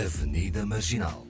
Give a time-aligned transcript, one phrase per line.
[0.00, 1.26] Avenida Marginal.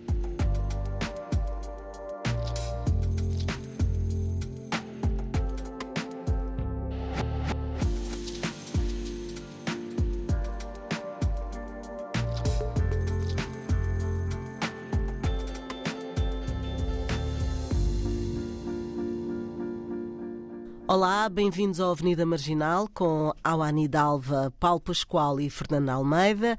[20.86, 26.58] Olá, bem-vindos ao Avenida Marginal com Awani Dalva, Paulo Pascoal e Fernando Almeida.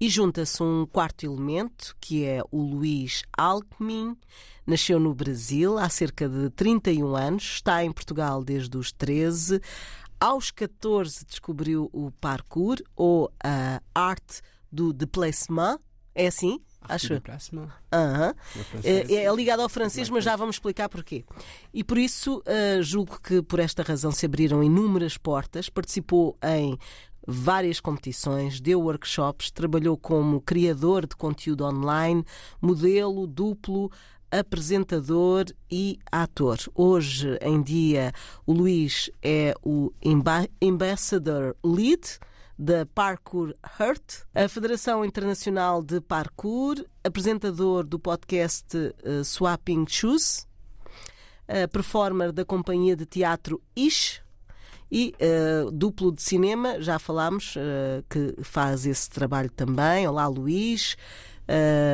[0.00, 4.16] E junta-se um quarto elemento, que é o Luís Alckmin.
[4.66, 9.60] Nasceu no Brasil há cerca de 31 anos, está em Portugal desde os 13.
[10.18, 14.40] Aos 14 descobriu o parkour ou a arte
[14.72, 15.78] do déplacement.
[16.14, 16.60] É assim?
[16.82, 17.08] Acho.
[17.92, 18.80] Uhum.
[18.82, 21.24] É, é, ligado ao francês, mas já vamos explicar porquê.
[21.74, 25.68] E por isso uh, julgo que por esta razão se abriram inúmeras portas.
[25.68, 26.78] Participou em
[27.26, 32.24] várias competições, deu workshops, trabalhou como criador de conteúdo online,
[32.60, 33.90] modelo, duplo,
[34.30, 36.58] apresentador e ator.
[36.74, 38.12] Hoje em dia,
[38.46, 39.92] o Luís é o
[40.62, 42.18] Ambassador Lead
[42.58, 50.46] da Parkour Hurt, a Federação Internacional de Parkour, apresentador do podcast uh, Swapping Shoes,
[51.48, 54.20] uh, performer da companhia de teatro Ish
[54.90, 57.54] e uh, duplo de cinema, já falámos,
[58.08, 60.06] que faz esse trabalho também.
[60.06, 60.96] Olá, Luís.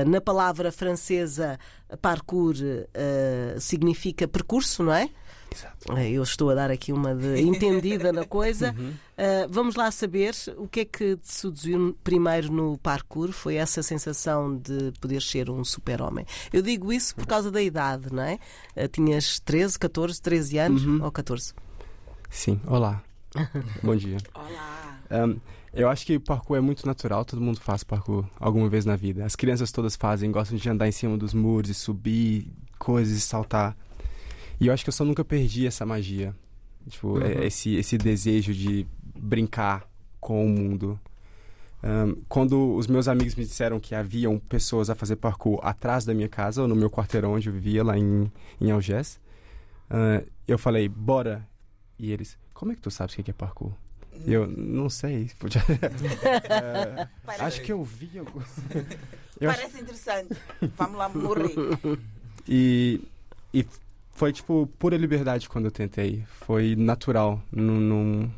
[0.06, 1.58] na palavra francesa,
[2.00, 2.54] parkour
[3.58, 5.10] significa percurso, não é?
[5.56, 5.98] Exato.
[5.98, 8.74] Eu estou a dar aqui uma de entendida na coisa.
[8.76, 8.90] Uhum.
[8.90, 13.32] Uh, vamos lá saber o que é que te seduziu primeiro no parkour?
[13.32, 16.26] Foi essa sensação de poder ser um super-homem.
[16.52, 18.38] Eu digo isso por causa da idade, não é?
[18.76, 21.02] Uh, tinhas 13, 14, 13 anos uhum.
[21.02, 21.54] ou 14?
[22.28, 23.02] Sim, olá.
[23.82, 24.18] Bom dia.
[24.34, 25.00] Olá.
[25.10, 25.38] Um,
[25.72, 29.24] eu acho que parkour é muito natural, todo mundo faz parkour alguma vez na vida.
[29.24, 33.20] As crianças todas fazem, gostam de andar em cima dos muros e subir coisas e
[33.20, 33.76] saltar.
[34.58, 36.34] E eu acho que eu só nunca perdi essa magia.
[36.88, 37.42] Tipo, é, uhum.
[37.42, 39.86] esse, esse desejo de brincar
[40.20, 40.98] com o mundo.
[41.84, 46.14] Um, quando os meus amigos me disseram que haviam pessoas a fazer parkour atrás da
[46.14, 49.20] minha casa, ou no meu quarteirão onde eu vivia, lá em, em Algés,
[49.90, 51.46] uh, eu falei, bora.
[51.98, 53.72] E eles, como é que tu sabes o que é parkour?
[54.24, 55.30] E eu, não sei.
[55.38, 55.60] Podia...
[55.60, 57.08] uh,
[57.40, 58.10] acho que eu vi.
[58.16, 58.26] Eu...
[59.40, 59.82] eu Parece acho...
[59.82, 60.34] interessante.
[60.76, 61.54] Vamos lá morrer.
[62.48, 63.02] E,
[63.52, 63.66] e
[64.12, 66.24] foi, tipo, pura liberdade quando eu tentei.
[66.46, 67.42] Foi natural.
[67.52, 68.32] Não, não,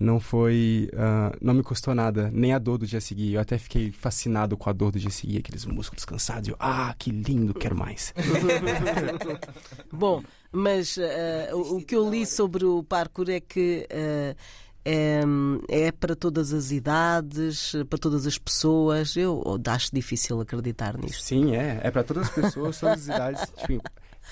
[0.00, 0.88] não foi.
[0.94, 2.30] Uh, não me custou nada.
[2.32, 3.34] Nem a dor do dia seguinte.
[3.34, 5.40] Eu até fiquei fascinado com a dor do dia seguinte.
[5.40, 6.48] Aqueles músculos cansados.
[6.48, 8.14] Eu, ah, que lindo, quero mais.
[9.92, 13.86] Bom, mas uh, o, o, que eu li sobre o parkour é que.
[13.92, 14.34] Uh,
[14.82, 15.20] é,
[15.68, 19.14] é, para todas as idades, para todas as pessoas.
[19.14, 21.20] Eu acho difícil acreditar nisso.
[21.20, 21.78] Sim, é.
[21.82, 23.52] É para todas as pessoas, todas as idades.
[23.66, 23.82] Tipo,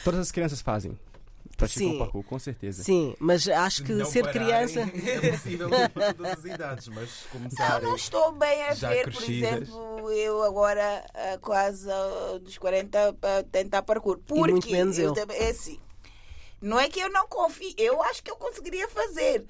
[0.04, 0.98] Todas as crianças fazem.
[1.58, 1.98] Praticam Sim.
[1.98, 2.84] parkour, com certeza.
[2.84, 4.80] Sim, mas acho que ser pararem, criança.
[5.08, 7.82] É possível em todas as idades, mas começar.
[7.82, 9.10] Eu não estou bem a ver, crescidas.
[9.10, 11.04] por exemplo, eu agora,
[11.41, 11.88] quase
[12.44, 14.19] dos 40, a tentar parkour.
[14.19, 15.12] Porque e muito menos eu.
[15.12, 15.26] eu.
[15.30, 15.80] É assim.
[16.62, 19.44] Não é que eu não confio, eu acho que eu conseguiria fazer.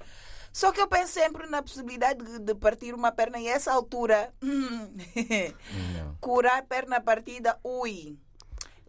[0.51, 4.33] Só que eu penso sempre na possibilidade de partir uma perna e essa altura.
[4.41, 8.17] Hum, curar a perna partida, ui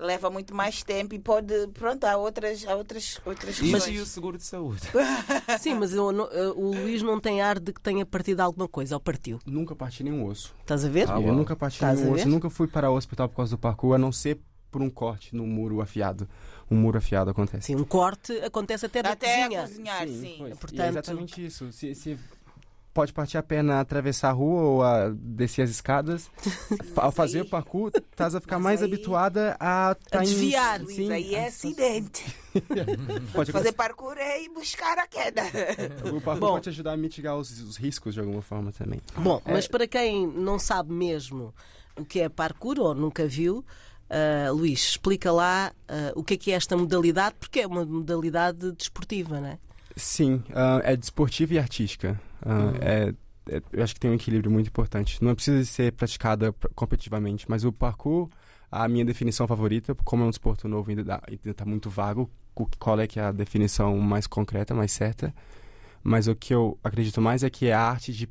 [0.00, 3.96] leva muito mais tempo e pode, pronto, há outras, há outras, outras Isso questões.
[3.96, 4.80] e o seguro de saúde.
[5.60, 6.08] Sim, mas o,
[6.56, 9.38] o, Luís não tem ar de que tenha partido alguma coisa, ou partiu?
[9.44, 10.54] Nunca parti nenhum osso.
[10.60, 11.10] Estás a ver?
[11.10, 13.58] Ah, eu nunca parti Estás nenhum osso, nunca fui para o hospital por causa do
[13.58, 14.40] parkour, a não ser
[14.70, 16.28] por um corte no muro afiado.
[16.70, 17.66] Um muro afiado acontece.
[17.66, 19.60] Sim, um corte acontece até da até cozinha.
[19.60, 20.20] Até cozinhar, sim.
[20.20, 20.56] sim.
[20.56, 20.80] Portanto...
[20.80, 21.72] é exatamente isso.
[21.72, 22.16] Se, se
[22.92, 26.30] pode partir a perna, atravessar a rua ou a descer as escadas.
[26.96, 28.88] Ao fazer o parkour, estás a ficar Mas mais aí...
[28.88, 30.82] habituada a, a desviar.
[30.82, 30.86] Em...
[30.86, 32.24] Sim, aí é acidente.
[33.32, 35.42] pode fazer parkour é ir buscar a queda.
[36.10, 39.00] O parkour Bom, pode te ajudar a mitigar os, os, riscos de alguma forma também.
[39.16, 39.52] Bom, é...
[39.52, 41.54] mas para quem não sabe mesmo
[41.96, 43.64] o que é parkour ou nunca viu,
[44.10, 47.84] Uh, Luís, explica lá uh, o que é que é esta modalidade, porque é uma
[47.84, 49.58] modalidade desportiva, não é?
[50.00, 52.20] Sim, uh, é desportiva e artística.
[52.44, 52.74] Uh, uhum.
[52.80, 53.14] é,
[53.50, 55.22] é, eu acho que tem um equilíbrio muito importante.
[55.22, 58.28] Não precisa ser praticada competitivamente, mas o parkour,
[58.70, 62.30] a minha definição favorita, como é um desporto novo ainda está muito vago,
[62.78, 65.34] qual é que é a definição mais concreta, mais certa.
[66.02, 68.28] Mas o que eu acredito mais é que é a arte de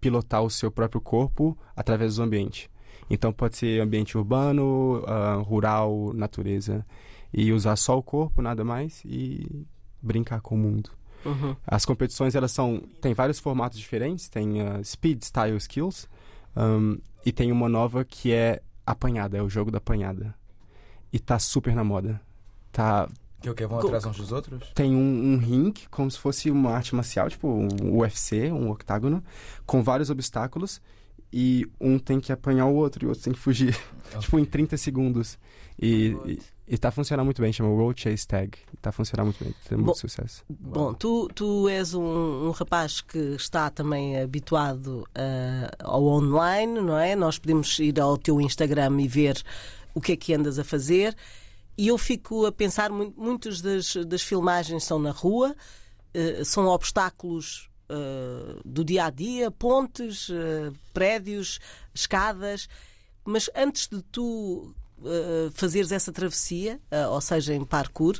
[0.00, 2.70] pilotar o seu próprio corpo através do ambiente.
[3.10, 6.86] Então pode ser ambiente urbano, uh, rural, natureza.
[7.32, 9.66] E usar só o corpo, nada mais, e
[10.02, 10.90] brincar com o mundo.
[11.24, 11.54] Uhum.
[11.66, 14.28] As competições elas são tem vários formatos diferentes.
[14.28, 16.08] Tem uh, Speed, Style, Skills
[16.56, 20.34] um, e tem uma nova que é apanhada, é o jogo da apanhada.
[21.12, 22.20] E tá super na moda.
[22.72, 23.08] Tá
[23.40, 24.70] Que é o que vão atrás uns dos outros?
[24.74, 29.22] tem um, um ringue, como se fosse uma arte marcial, tipo um UFC, um octágono,
[29.66, 30.80] com vários obstáculos,
[31.32, 33.76] e um tem que apanhar o outro e o outro tem que fugir,
[34.20, 35.38] tipo em 30 segundos.
[35.80, 36.40] E, e,
[36.72, 38.56] e tá funcionando muito bem, chama Road Chase Tag.
[38.80, 40.44] Tá funcionando muito bem, tem muito Bom, sucesso.
[40.48, 46.96] Bom, tu, tu és um, um rapaz que está também habituado ah, ao online, não
[46.96, 47.16] é?
[47.16, 49.42] Nós podemos ir ao teu Instagram e ver
[49.92, 51.16] o que é que andas a fazer.
[51.76, 55.56] E eu fico a pensar, mu- muitas das, das filmagens são na rua,
[56.14, 60.30] eh, são obstáculos eh, do dia a dia, pontes,
[60.94, 61.58] prédios,
[61.92, 62.68] escadas.
[63.24, 64.72] Mas antes de tu
[65.04, 68.18] eh, fazeres essa travessia, eh, ou seja, em parkour,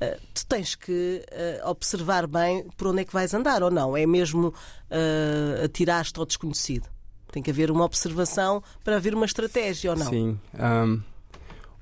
[0.00, 3.96] eh, tu tens que eh, observar bem por onde é que vais andar ou não.
[3.96, 6.88] É mesmo uh, atirar-te ao desconhecido.
[7.32, 10.06] Tem que haver uma observação para haver uma estratégia ou não.
[10.08, 10.38] Sim.
[10.58, 11.00] ahm,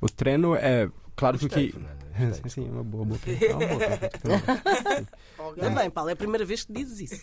[0.00, 0.90] o treino é.
[1.14, 1.72] Claro que o Gostei, que.
[1.72, 3.18] Fernanda, Sim, é uma boa, boa.
[3.26, 4.62] É pergunta.
[5.60, 7.22] Também, Paulo, é a primeira vez que dizes isso.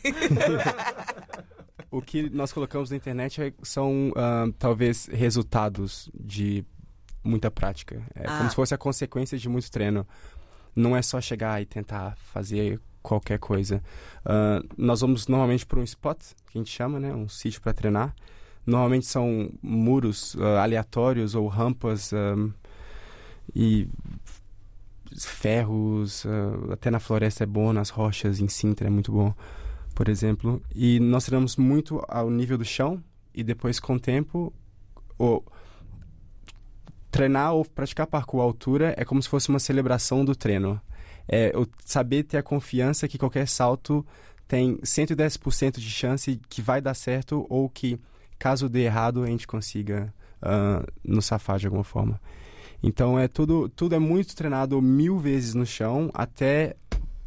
[1.91, 6.63] O que nós colocamos na internet é- são ahm, talvez resultados de
[7.23, 8.01] muita prática.
[8.15, 8.37] É Ah.
[8.37, 10.05] como se fosse a consequência de muito treino.
[10.75, 13.81] Não é só chegar e tentar fazer qualquer coisa.
[14.25, 17.13] Ah, nós vamos normalmente para um spot, que a gente chama, né?
[17.13, 18.15] Um sítio para treinar.
[18.65, 22.49] Normalmente são muros ah, aleatórios ou rampas ahm,
[23.55, 23.87] e
[25.17, 26.25] ferros.
[26.25, 29.33] ah, até na floresta é bom, nas rochas, em Sintra é muito bom
[29.93, 30.61] por exemplo.
[30.73, 33.03] E nós treinamos muito ao nível do chão
[33.33, 34.51] e depois, com o tempo,
[35.17, 35.41] o...
[37.13, 40.81] treinar ou praticar parkour à altura é como se fosse uma celebração do treino.
[41.27, 44.05] É o saber ter a confiança que qualquer salto
[44.47, 47.99] tem 110% de chance que vai dar certo ou que,
[48.39, 50.11] caso dê errado, a gente consiga
[50.41, 52.19] ah, nos safar de alguma forma.
[52.81, 56.75] Então é tudo, tudo é muito treinado mil vezes no chão até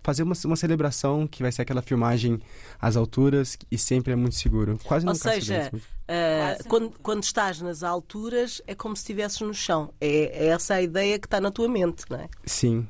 [0.07, 2.39] fazer uma, uma celebração que vai ser aquela filmagem
[2.81, 4.79] às alturas e sempre é muito seguro.
[4.85, 5.83] Quase Ou nunca seja, acidentes.
[5.83, 6.99] Uh, Quase quando, nunca.
[7.03, 9.93] quando estás nas alturas, é como se estivesses no chão.
[10.01, 12.29] É, é essa a ideia que está na tua mente, não é?
[12.45, 12.87] Sim.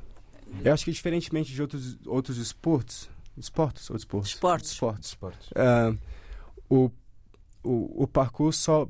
[0.63, 4.29] Eu acho que diferentemente de outros, outros esportes, esportes ou esportes?
[4.33, 4.71] Esportes.
[4.71, 5.07] Esportes.
[5.09, 5.49] Esportes.
[5.55, 5.93] Ah,
[6.69, 6.91] o,
[7.63, 8.87] o, o parkour só.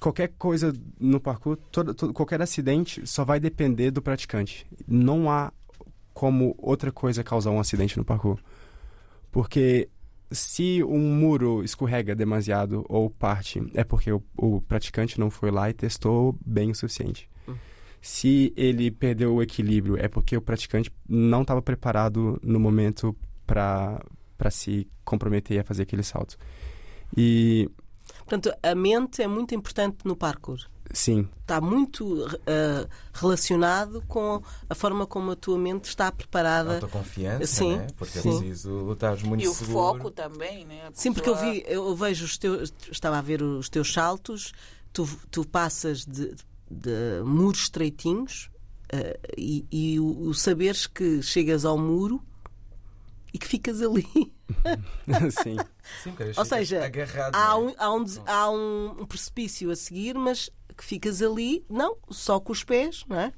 [0.00, 4.66] Qualquer coisa no parkour, todo, todo- qualquer acidente só vai depender do praticante.
[4.88, 5.52] Não há
[6.14, 8.38] como outra coisa causar um acidente no parkour.
[9.30, 9.88] Porque
[10.30, 15.68] se um muro escorrega demasiado ou parte, é porque o, o praticante não foi lá
[15.68, 17.28] e testou bem o suficiente.
[18.00, 23.16] Se ele perdeu o equilíbrio, é porque o praticante não estava preparado no momento
[23.46, 24.00] para
[24.36, 26.36] para se comprometer a fazer aquele salto.
[27.16, 27.70] E
[28.18, 30.58] Portanto, a mente é muito importante no parkour.
[30.92, 36.74] Sim, Está muito uh, relacionado com a forma como a tua mente está preparada.
[36.76, 37.86] Autoconfiança, Sim, né?
[37.96, 38.30] Porque sim.
[38.30, 39.72] é preciso lutar muito E o seguro.
[39.98, 40.86] foco também, né?
[40.86, 43.92] A Sim, porque eu pessoa- vi, eu vejo os teus, estava a ver os teus
[43.92, 44.52] saltos,
[44.92, 46.34] tu, tu passas de,
[46.70, 48.48] de muros estreitinhos
[48.90, 52.22] eh, e, e o, o saberes que chegas ao muro
[53.34, 54.06] e que ficas ali.
[55.30, 55.58] sim.
[56.02, 57.54] Sim, Ou seja, agarrado, há, né?
[57.54, 62.52] um, há, um, há um precipício a seguir, mas que ficas ali, não, só com
[62.52, 63.32] os pés, não é?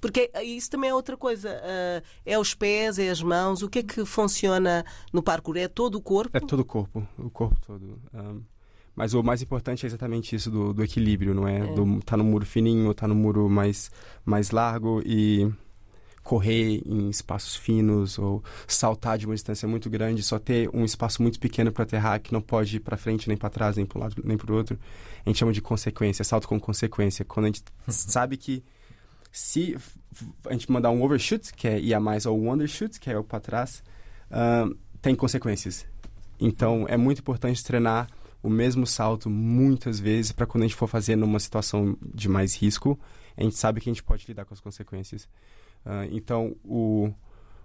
[0.00, 1.60] Porque isso também é outra coisa.
[1.62, 3.62] ah, é os pés, é as mãos.
[3.62, 5.56] O que é que funciona no parkour?
[5.56, 6.36] É todo o corpo?
[6.36, 8.00] É todo o corpo, o corpo todo.
[8.14, 8.42] Ahn,
[8.94, 11.72] mas o mais importante é exatamente isso do, do equilíbrio, não é?
[11.72, 13.90] Do, tá no muro fininho, tá no muro mais,
[14.24, 15.48] mais largo e
[16.28, 21.22] correr em espaços finos ou saltar de uma distância muito grande, só ter um espaço
[21.22, 23.98] muito pequeno para aterrar que não pode ir para frente nem para trás, nem para
[23.98, 24.78] um lado nem para o outro.
[25.24, 27.24] A gente chama de consequência, salto com consequência.
[27.24, 28.62] Quando a gente sabe que
[29.32, 29.74] se
[30.44, 33.16] a gente mandar um overshoot, que é ir a mais, ou um undershoot, que é
[33.16, 33.82] o para trás,
[34.30, 35.86] ahn, tem consequências.
[36.38, 38.06] Então é muito importante treinar
[38.42, 42.54] o mesmo salto muitas vezes para quando a gente for fazer numa situação de mais
[42.54, 43.00] risco,
[43.34, 45.26] a gente sabe que a gente pode lidar com as consequências.
[45.90, 47.10] Ah, então o,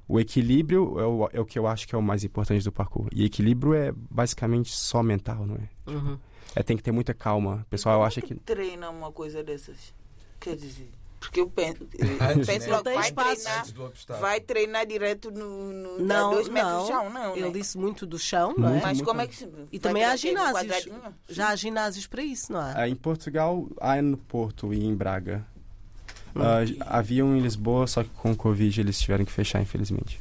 [0.07, 2.71] o equilíbrio é o, é o que eu acho que é o mais importante do
[2.71, 3.07] parkour.
[3.11, 5.91] E equilíbrio é basicamente só mental, não é?
[5.91, 6.17] Uhum.
[6.55, 7.63] É tem que ter muita calma.
[7.67, 9.93] O pessoal Como acha que treina uma coisa dessas?
[10.39, 10.89] Quer dizer,
[11.19, 11.85] porque eu penso,
[12.45, 12.71] penso né?
[12.71, 13.73] logo, Tem vai espaço.
[13.73, 16.81] treinar, vai treinar direto no, no Não, dois metros não.
[16.81, 17.51] do chão, não, Ele né?
[17.51, 18.81] disse muito do chão, não é?
[18.81, 19.05] Mas muito.
[19.05, 20.89] como é que se E também há ginásios.
[21.29, 22.73] Já há ginásios para isso, não há?
[22.75, 25.45] Ah, em Portugal há no Porto e em Braga.
[26.35, 30.19] Ah, havia um em Lisboa, só que com o Covid eles tiveram que fechar, infelizmente.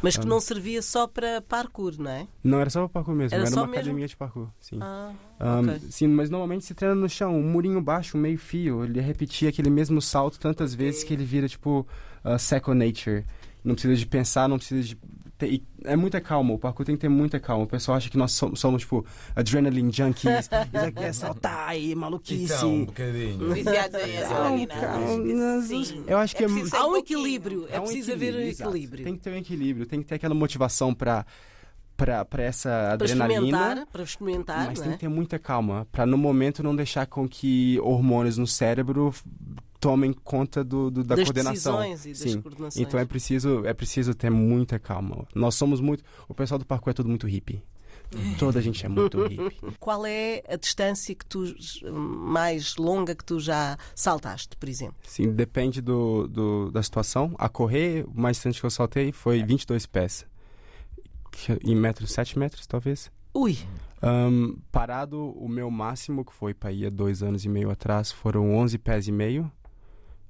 [0.00, 2.26] Mas que não servia só para parkour, não é?
[2.42, 3.34] Não, era só para parkour mesmo.
[3.36, 3.74] Era Era, uma mesmo?
[3.80, 4.78] academia de parkour, sim.
[4.80, 5.10] Ah,
[5.40, 5.80] Um, ok.
[5.90, 8.84] Sim, mas normalmente se treina no chão, um murinho baixo, um meio fio.
[8.84, 11.86] Ele repetia aquele mesmo salto tantas vezes que ele vira, tipo,
[12.24, 13.24] uh, second nature.
[13.64, 14.98] Não precisa de pensar, não precisa de.
[15.46, 17.64] E é muita calma, o parkour tem que ter muita calma.
[17.64, 19.04] O pessoal acha que nós somos, somos tipo,
[19.36, 20.48] adrenaline junkies.
[20.72, 22.44] e já quer saltar e maluquice.
[22.44, 23.52] Isso é um bocadinho.
[23.52, 24.74] Viciados em adrenalina.
[24.74, 25.62] calma.
[25.62, 26.04] Sim.
[26.06, 28.70] Eu acho que é preciso ser Há um equilíbrio, é, um preciso haver um exato.
[28.70, 29.04] equilíbrio.
[29.04, 31.24] Tem que ter um equilíbrio, tem que ter aquela motivação para
[31.96, 33.34] para para essa Para adrenalina.
[33.40, 34.94] experimentar, para experimentar, Mas não tem é?
[34.94, 39.12] que ter muita calma, para no momento não deixar com que hormônios no cérebro
[39.80, 41.78] tomem conta do, do- da das coordenação.
[41.78, 42.40] decisões e das Sim.
[42.40, 42.86] coordenações.
[42.86, 45.26] Então é preciso, é preciso ter muita calma.
[45.34, 46.02] Nós somos muito.
[46.28, 47.62] O pessoal do parkour é tudo muito hippie.
[48.38, 49.58] Toda a gente é muito hippie.
[49.78, 51.44] Qual é a distância que tu
[51.92, 54.96] mais longa que tu já saltaste, por exemplo?
[55.02, 57.34] Sim, depende do, do- da situação.
[57.38, 60.26] A correr, o mais distante que eu saltei foi 22 pés.
[61.30, 63.10] Que- Em metros, 7 metros, talvez.
[63.34, 63.58] Ui,
[64.02, 68.10] Ahn, parado, o meu máximo, que foi para ir há dois anos e meio atrás,
[68.10, 69.50] foram 11 pés e meio.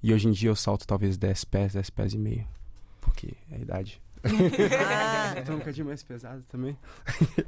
[0.02, 2.46] E hoje em dia eu salto talvez 10 pés, 10 pés e meio.
[3.00, 4.00] Porque é a idade.
[4.24, 6.76] Ah, Então um bocadinho mais pesado também.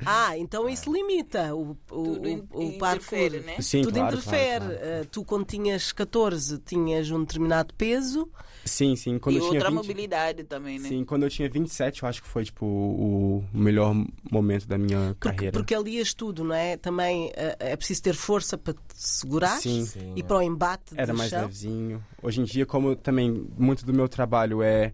[0.05, 2.97] ah, então isso limita o, o, Tudo o, o parkour.
[3.19, 3.61] interfere, né?
[3.61, 4.65] Sim, Tudo claro, interfere.
[4.67, 5.03] claro, claro.
[5.03, 8.29] Uh, Tu, quando tinhas 14, tinhas um determinado peso.
[8.65, 9.19] Sim, sim.
[9.19, 9.77] Quando E eu tinha outra 20...
[9.79, 10.89] mobilidade também, né?
[10.89, 13.95] Sim, quando eu tinha 27, eu acho que foi tipo o melhor
[14.31, 15.53] momento da minha Porque, carreira.
[15.53, 16.77] porque ali és tudo, não é?
[16.77, 19.85] Também uh, é preciso ter força para te segurar Sim.
[19.87, 20.23] Sim, e é.
[20.23, 21.41] para o embate Era do mais chão.
[21.43, 22.05] levezinho.
[22.23, 24.93] Hoje em dia, como também muito do meu trabalho é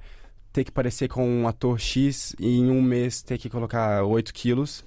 [0.56, 4.32] ter que parecer com um ator X e em um mês ter que colocar 8
[4.32, 4.82] quilos.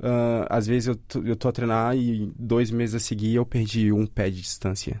[0.00, 3.92] ah, às vezes eu, eu tô a treinar e dois meses a seguir eu perdi
[3.92, 5.00] um pé de distância.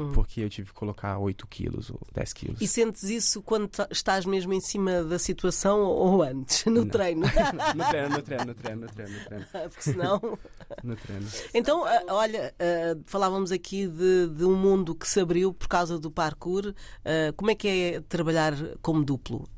[0.00, 0.12] Hum.
[0.12, 2.60] Porque eu tive que colocar 8 quilos ou 10 quilos.
[2.60, 6.88] E sentes isso quando estás mesmo em cima da situação ou antes, no Não.
[6.88, 7.26] treino?
[7.76, 9.46] no treino, no treino, no treino, no treino, no treino.
[9.68, 10.20] Porque senão.
[10.84, 11.26] No treino.
[11.52, 15.98] Então, ah, olha, ah, falávamos aqui de, de um mundo que se abriu por causa
[15.98, 16.72] do parkour.
[17.04, 19.48] Ah, como é que é trabalhar como duplo?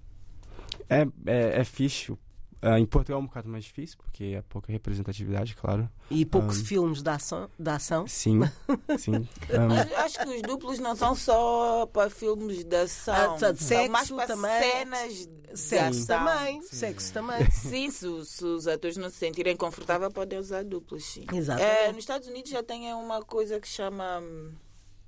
[0.88, 2.16] É, é, é fixe.
[2.64, 5.90] Ah, em Portugal é um bocado mais difícil, porque é pouca representatividade, claro.
[6.08, 6.64] E poucos Um.
[6.64, 7.50] filmes de ação?
[7.66, 8.06] Ação?
[8.06, 8.40] Sim,
[8.98, 9.28] sim.
[9.52, 13.14] Ah, Mas acho que os duplos não são só para filmes de ação.
[13.34, 14.62] Ah, tá, de são mais sexo para também.
[14.62, 16.18] cenas de Sexo ação.
[16.24, 16.62] também.
[16.62, 17.50] Sexo também.
[17.50, 21.26] Sim, se, os- se os atores não se sentirem confortáveis, podem usar duplos, sim.
[21.34, 21.76] Exatamente.
[21.78, 24.20] É, nos Estados Unidos já tem uma coisa que chama.
[24.20, 24.52] hum,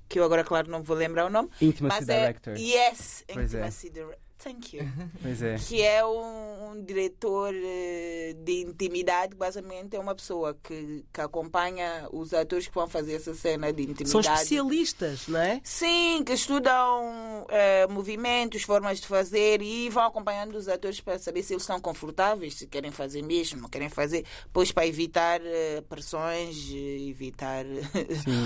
[0.08, 1.48] Que eu agora, claro, não vou lembrar o nome.
[1.62, 2.18] Intimacy mas é.
[2.20, 2.56] Director.
[2.58, 3.58] Yes, Pois é.
[3.58, 4.23] Intimacy Director.
[4.44, 4.84] Thank you.
[5.22, 5.56] Pois é.
[5.56, 12.06] que é um, um diretor eh, de intimidade, basicamente é uma pessoa que, que acompanha
[12.12, 14.10] os atores que vão fazer essa cena de intimidade.
[14.10, 15.60] São especialistas, não é?
[15.64, 21.42] Sim, que estudam eh, movimentos, formas de fazer e vão acompanhando os atores para saber
[21.42, 25.82] se eles estão confortáveis, se querem fazer mesmo, não querem fazer, pois para evitar eh,
[25.88, 27.64] pressões, evitar.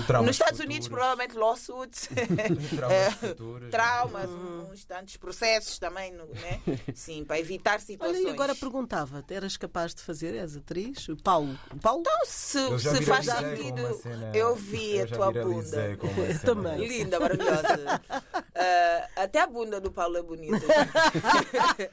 [0.07, 1.05] Traumas Nos Estados Unidos, futuros.
[1.07, 2.09] provavelmente lawsuits,
[2.77, 3.69] Traumas futuros.
[3.69, 4.29] traumas,
[4.71, 6.61] uns tantos processos também, no- né?
[6.95, 8.19] Sim, para evitar situações.
[8.19, 10.35] Olha, e agora perguntava-te, eras capaz de fazer?
[10.35, 11.07] És atriz?
[11.09, 11.57] O Paulo?
[11.81, 12.01] Paulo?
[12.01, 15.97] Então, se, se faz sentido, cena- eu vi eu a tua bunda.
[16.45, 16.87] Também.
[16.87, 18.01] Linda, maravilhosa.
[18.61, 20.65] Ah, até a bunda do Paulo é bonita.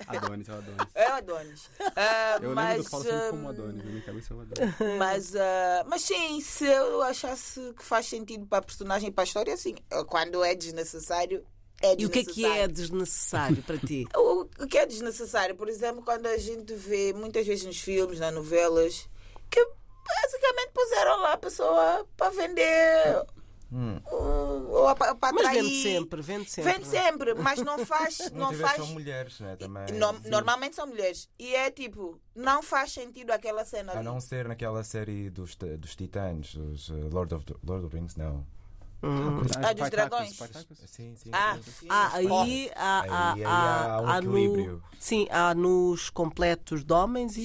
[0.09, 0.89] Adonis, é o Adonis.
[0.95, 1.71] É o Adonis.
[1.95, 4.41] Ah, Eu mas, lembro do Paulo sempre como hum, Adonis, na minha cabeça é o
[4.41, 4.75] Adonis.
[4.99, 9.23] Mas, ah, mas sim, se eu achasse que faz sentido para a personagem e para
[9.23, 9.77] a história, sim.
[10.09, 11.45] Quando é desnecessário,
[11.83, 11.95] é.
[11.99, 14.07] E o que é que é desnecessário para ti?
[14.17, 18.19] O o que é desnecessário, por exemplo, quando a gente vê muitas vezes nos filmes,
[18.21, 19.09] nas novelas,
[19.51, 19.63] que
[20.07, 23.25] basicamente puseram lá a pessoa para vender
[23.73, 23.99] Hum.
[24.13, 25.63] uh, ou para Mas atrair.
[25.65, 26.73] vende sempre, vende sempre.
[26.73, 28.19] Vende sempre, mas não faz.
[28.33, 29.57] não Muitas faz são mulheres, né?
[29.57, 29.87] Também.
[29.99, 31.29] no- normalmente são mulheres.
[31.37, 34.05] E é tipo, não faz sentido aquela cena A ali.
[34.05, 37.99] não ser naquela série dos, dos Titãs, os uh, Lord, of the, Lord of the
[38.01, 38.47] Rings, não.
[39.03, 40.37] Ah, dos dragões.
[40.87, 41.31] Sim, sim.
[41.33, 41.87] Ah, sim.
[41.89, 44.83] Ah, aí, há, Aí- há, um no, equilíbrio.
[44.99, 47.41] sim, há nos completos de homens e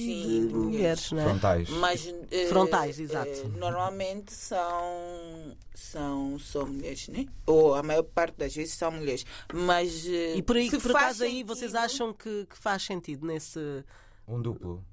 [0.48, 1.24] de mulheres, não é?
[1.24, 1.68] Frontais.
[1.68, 3.48] Mas, eh, Frontais, eh, exato.
[3.50, 7.26] normalmente são, são só mulheres, né?
[7.46, 9.24] Ou a maior parte das vezes são mulheres.
[9.52, 10.06] Mas.
[10.06, 13.26] eh, E por aí, se por faz acaso aí, vocês acham que, que faz sentido
[13.26, 13.84] nesse.
[14.26, 14.84] Um duplo.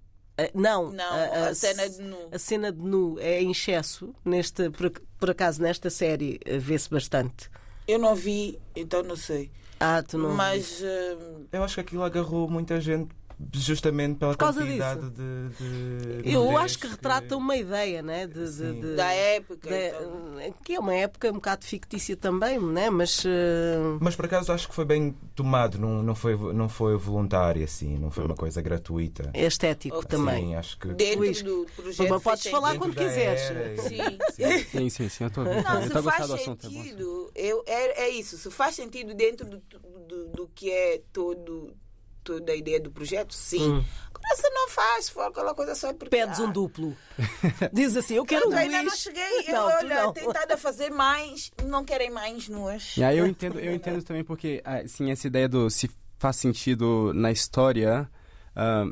[0.45, 2.17] Ah, não, Não, a, a cena de nu.
[2.31, 4.13] a cena de nu é em excesso.
[4.23, 7.49] Neste, por, por acaso, nesta série vê-se bastante.
[7.87, 9.49] Eu não vi, então não sei.
[9.79, 10.33] Ah, tu não.
[10.35, 10.81] Mas.
[10.83, 11.17] eh,
[11.53, 13.09] Eu acho que aquilo agarrou muita gente
[13.53, 18.27] justamente pela causa quantidade de, de Eu acho que retrata uma ideia, né?
[18.27, 19.69] De, de- Da época.
[19.69, 20.53] de- então.
[20.63, 22.89] que é uma época um bocado fictícia também, né?
[22.89, 26.97] Mas eh, Mas por acaso acho que foi bem tomado, não, não, foi, não foi
[26.97, 29.31] voluntário assim, não foi uma coisa gratuita.
[29.33, 30.09] é estético Ok.
[30.09, 30.47] também.
[30.49, 30.87] Sim, acho que.
[30.93, 32.09] Dentro Luís, do projeto.
[32.09, 33.41] mas podes falar quando quiseres.
[33.41, 33.97] era Sim.
[34.33, 34.89] sim.
[34.89, 35.63] Sim, sim, eu estou a ver.
[35.63, 38.37] Não, Eu se faz é sentido, eu, é, é isso.
[38.37, 39.61] Se faz sentido dentro do,
[40.07, 41.73] do, do que é todo,
[42.23, 43.61] toda a ideia do projeto, sim.
[43.61, 43.83] Hum.
[44.13, 46.15] Agora, se não faz, se for aquela coisa só porque.
[46.15, 46.97] Pedes um ah, duplo.
[47.73, 49.47] Diz assim, eu quero Eu um ainda não cheguei.
[49.47, 50.13] Eu, Não, tu olha, não.
[50.13, 52.97] tentado a fazer mais, não querem mais nuas.
[52.97, 57.13] E aí eu entendo, eu entendo também porque, assim, essa ideia do se faz sentido
[57.13, 58.09] na história,
[58.55, 58.91] ahn,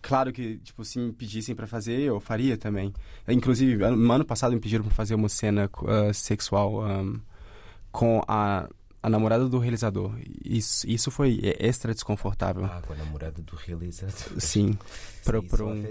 [0.00, 2.94] claro que, tipo, se me pedissem pra fazer, eu faria também.
[3.26, 7.16] Inclusive, ano, ano passado me pediram pra fazer uma cena ah, sexual ahm,
[7.90, 8.68] com a,
[9.02, 10.12] a namorada do realizador.
[10.44, 12.66] Isso, isso foi extra desconfortável.
[12.66, 14.38] Ah, com a namorada do realizador.
[14.38, 14.78] Sim,
[15.24, 15.82] para Sim, para só um...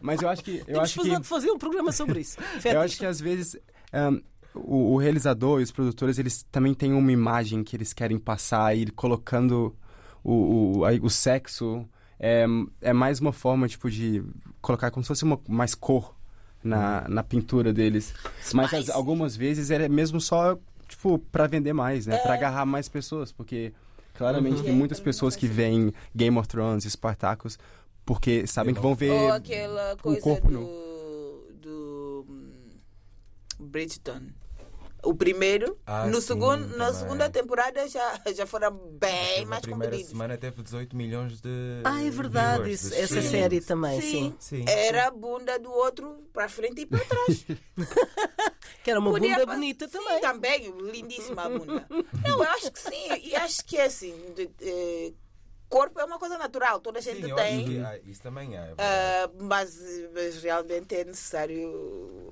[0.00, 0.58] Mas eu acho que...
[0.58, 1.26] Eu Temos acho fazer, que...
[1.26, 2.38] fazer um programa sobre isso.
[2.64, 3.56] Eu acho que às vezes
[3.92, 4.20] ahn,
[4.54, 8.76] o, o realizador e os produtores eles também têm uma imagem que eles querem passar
[8.76, 9.76] e colocando
[10.22, 11.84] o, o, aí o sexo
[12.18, 12.46] é,
[12.80, 14.22] é mais uma forma tipo de
[14.60, 16.15] colocar como se fosse uma mais cor
[16.62, 18.14] na, na pintura deles.
[18.52, 18.90] Mas as- Spice.
[18.92, 20.58] algumas vezes é mesmo só
[20.88, 22.16] tipo para vender mais, né?
[22.18, 23.72] Para agarrar mais pessoas, porque
[24.14, 24.78] claramente tem Uhum.
[24.78, 27.58] muitas pessoas que veem Game of Thrones, Spartacus,
[28.04, 31.54] porque sabem que vão ver Ou aquela coisa corpo do.
[31.60, 32.26] do.
[32.28, 32.52] hum,
[33.58, 34.20] Bridgeton.
[35.02, 37.00] O primeiro, Ah, no sim, segundo, na também.
[37.00, 40.10] segunda temporada já, já foram bem Na mais primeira comedidos.
[40.10, 41.48] semana teve 18 milhões de.
[41.84, 44.34] Ah, é verdade, viewers, isso- de essa série também, sim.
[44.40, 44.64] Sim, Sim.
[44.66, 47.44] era a bunda do outro para frente e para trás.
[48.82, 50.20] Que era uma Podia bunda bonita sim, também.
[50.20, 51.86] também, lindíssima a bunda.
[51.90, 54.14] Não, eu acho que sim, e acho que é assim.
[54.34, 55.12] de- eh,
[55.68, 57.64] corpo é uma coisa natural, toda a gente Sim, tem.
[57.64, 58.60] que há- isso também é.
[58.60, 58.74] é.
[58.78, 59.76] Ah, mas,
[60.14, 62.30] mas realmente é necessário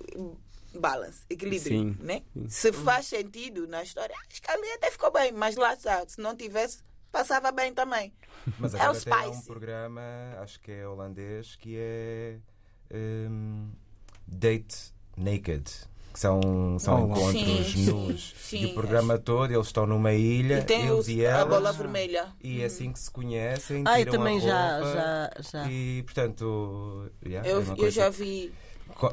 [0.81, 2.23] balance, equilíbrio, Sim, né?
[2.35, 2.49] sim.
[2.49, 6.21] Se faz sentido na história, acho que ali até ficou bem, mas lá está, se
[6.21, 8.13] não tivesse, passava bem também.
[8.59, 9.47] Mas é agora o tem um Spice.
[9.47, 10.03] programa,
[10.41, 12.39] acho que é holandês, que é
[12.93, 13.71] hum,
[14.27, 15.65] Date Naked.
[16.13, 18.35] Que são, são Oh, encontros Sim, nus.
[18.39, 21.31] sim, e o programa todo, eles estão numa ilha, E tem eles o- e a
[21.31, 21.49] elas.
[21.49, 22.33] bola vermelha.
[22.41, 25.31] E é assim que se conhecem, Ah, eu também a já, roupa, já,
[25.65, 25.71] já.
[25.71, 28.55] E, portanto, yeah, Eu, é uma eu já vi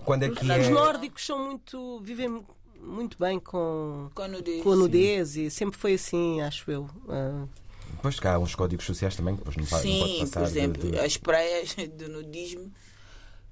[0.06, 0.70] Quando é que Os é...
[0.70, 2.00] nórdicos são muito.
[2.02, 2.44] vivem
[2.80, 4.64] muito bem com, com a nudez.
[4.64, 6.90] com a nudez e sempre foi assim, acho eu.
[7.10, 7.46] Ah,
[7.92, 10.40] Depois cá há uns códigos sociais também que depois não, pa- não pode Sim, passar.
[10.42, 12.72] por de- exemplo, de- as praias do nudismo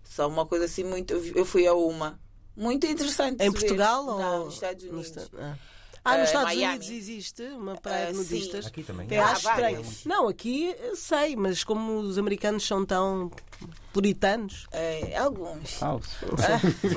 [0.03, 1.13] são uma coisa assim muito.
[1.13, 2.19] Eu fui a uma.
[2.55, 3.35] Muito interessante.
[3.35, 3.59] em de se ver.
[3.59, 5.17] Portugal Não, ou nos Estados Unidos.
[5.17, 5.57] Esta- ah.
[6.03, 6.65] Ah, nos Eh, Estados Miami.
[6.77, 8.23] Unidos existe uma praia Ah, de sim.
[8.23, 8.65] nudistas.
[8.65, 9.07] Aqui também.
[9.17, 9.87] Ah, acho várias.
[9.87, 9.95] estranho.
[10.05, 13.29] Não, aqui sei, mas como os americanos são tão
[13.93, 15.71] puritanos, É, alguns.
[15.73, 16.09] falso.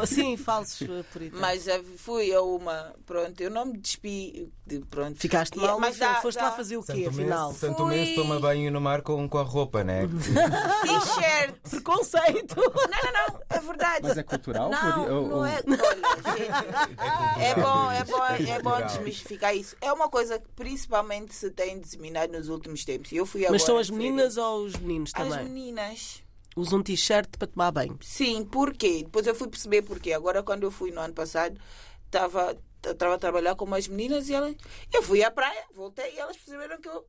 [0.03, 1.41] assim, falsos eh, puritanos.
[1.41, 1.65] Mas
[1.97, 5.19] fui a uma, pronto, eu não me despi, de, pronto.
[5.19, 7.49] Ficaste mal, mas dá- foste dá lá fazer o quê, Santo afinal?
[7.49, 10.03] Mês, Santo Fui- Mês toma banho no mar com, com a roupa, né?
[10.83, 11.55] T-shirt.
[11.71, 12.57] Preconceito!
[12.57, 14.01] Não, não, não, é verdade.
[14.03, 14.71] Mas é cultural?
[14.71, 15.61] Não, ou- não ou- é.
[15.67, 19.77] Olha, gente, é bom, é bom, é bom desmistificar isso.
[19.81, 23.11] É uma coisa que principalmente se tem disseminado nos últimos tempos.
[23.13, 25.33] Eu fui agora Mas são as meninas ou os meninos férias.
[25.33, 25.53] As também?
[25.53, 26.23] meninas.
[26.55, 27.99] Usam um t-shirt para tomar banho.
[28.03, 29.03] Sim, porquê?
[29.05, 30.13] Depois eu fui perceber porquê.
[30.13, 31.59] Agora, quando eu fui no ano passado,
[32.05, 34.55] estava a trabalhar com umas meninas e elas.
[34.93, 37.07] Eu fui à praia, voltei e elas perceberam que eu.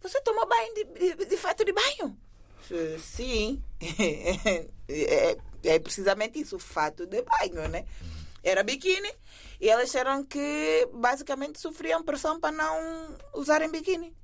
[0.00, 0.84] Você toma banho de,
[1.14, 2.18] de, de fato de banho?
[2.98, 3.62] Sim.
[4.88, 7.86] é, é precisamente isso, o fato de banho, né?
[8.42, 9.12] Era biquíni
[9.60, 14.14] e elas disseram que basicamente sofriam pressão para não usarem biquíni.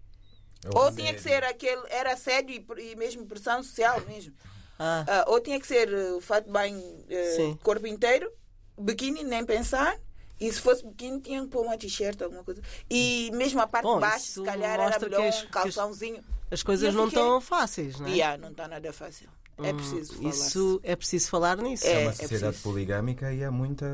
[0.74, 4.32] Ou tinha que ser aquele, era assédio e, e mesmo pressão social mesmo.
[4.78, 7.58] Ah, Ah, ou tinha que ser o fato banho eh, Sim.
[7.62, 8.30] corpo inteiro,
[8.78, 9.96] biquíni, nem pensar.
[10.40, 12.60] E se fosse biquíni, tinham que pôr uma t-shirt, alguma coisa.
[12.90, 15.50] E mesmo a parte Bom, de baixo, se calhar, era melhor as- um que as-
[15.52, 16.24] calçãozinho.
[16.50, 18.10] as coisas não fiquei- estão fáceis, não é?
[18.10, 19.28] Yeah, não está nada fácil.
[19.62, 20.30] É Hum, preciso falar.
[20.30, 21.86] Isso é preciso falar nisso.
[21.86, 22.62] É É, uma é sociedade preciso.
[22.64, 23.86] poligâmica e há muita,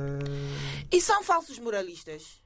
[0.91, 2.41] E são falsos moralistas.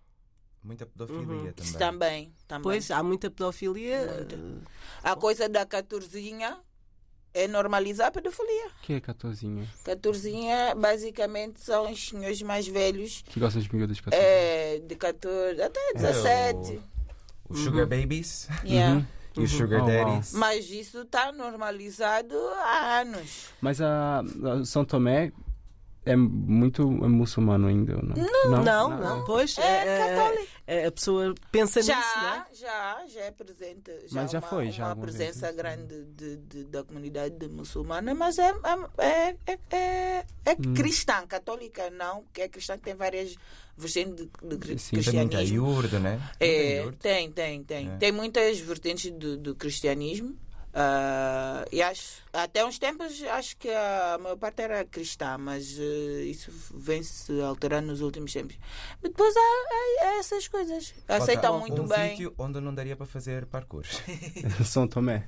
[0.62, 1.52] Muita pedofilia Uhum.
[1.52, 1.72] também.
[1.78, 2.32] Também.
[2.48, 2.62] também.
[2.62, 4.06] Pois, há muita pedofilia.
[4.16, 4.34] Muita.
[4.36, 4.68] eh,
[5.02, 6.58] A coisa da catorzinha
[7.34, 8.70] é normalizar a pedofilia.
[8.82, 9.68] Que é 14?
[9.84, 14.22] Catorzinha, basicamente, são os senhores mais velhos, Que gostam de miúdas de 14?
[14.24, 16.80] é, de 14 até 17.
[17.48, 19.04] Os Sugar Babies Yeah.
[19.36, 20.04] e os Sugar Oh, wow.
[20.04, 20.32] Daddies.
[20.34, 23.48] Mas isso está normalizado há anos.
[23.60, 25.32] Mas a, a São Tomé
[26.04, 28.14] é muito muçulmano ainda, ou não?
[28.50, 29.56] Não, não, não, pois.
[29.58, 30.51] É eh, católico.
[30.72, 32.46] Eh, a pessoa pensa Já, nisso, não é?
[32.54, 33.90] já, já é presente.
[34.08, 38.14] Já Mas já uma, foi, já uma presença vezes, grande de, de- da comunidade muçulmana,
[38.14, 38.50] mas é,
[38.98, 40.74] é, é, é, é Hum.
[40.74, 43.34] cristã, católica não, que é cristã que tem várias
[43.76, 45.56] vertentes de, de Sim, Tem cristianismo.
[45.56, 46.20] iurde, né?
[46.40, 47.90] É, tem, tem, tem.
[47.92, 47.96] É.
[47.96, 50.36] Tem muitas vertentes do, do cristianismo.
[50.74, 56.22] Ah, e acho, até uns tempos acho que a maior parte era cristã, mas eh,
[56.24, 58.56] isso vem se alterando nos últimos tempos.
[59.02, 60.94] Depois há, há- há essas coisas.
[61.08, 62.10] Aceitam muito um bem.
[62.10, 63.84] sítio onde não daria para fazer parkour.
[64.64, 65.24] São Tomé.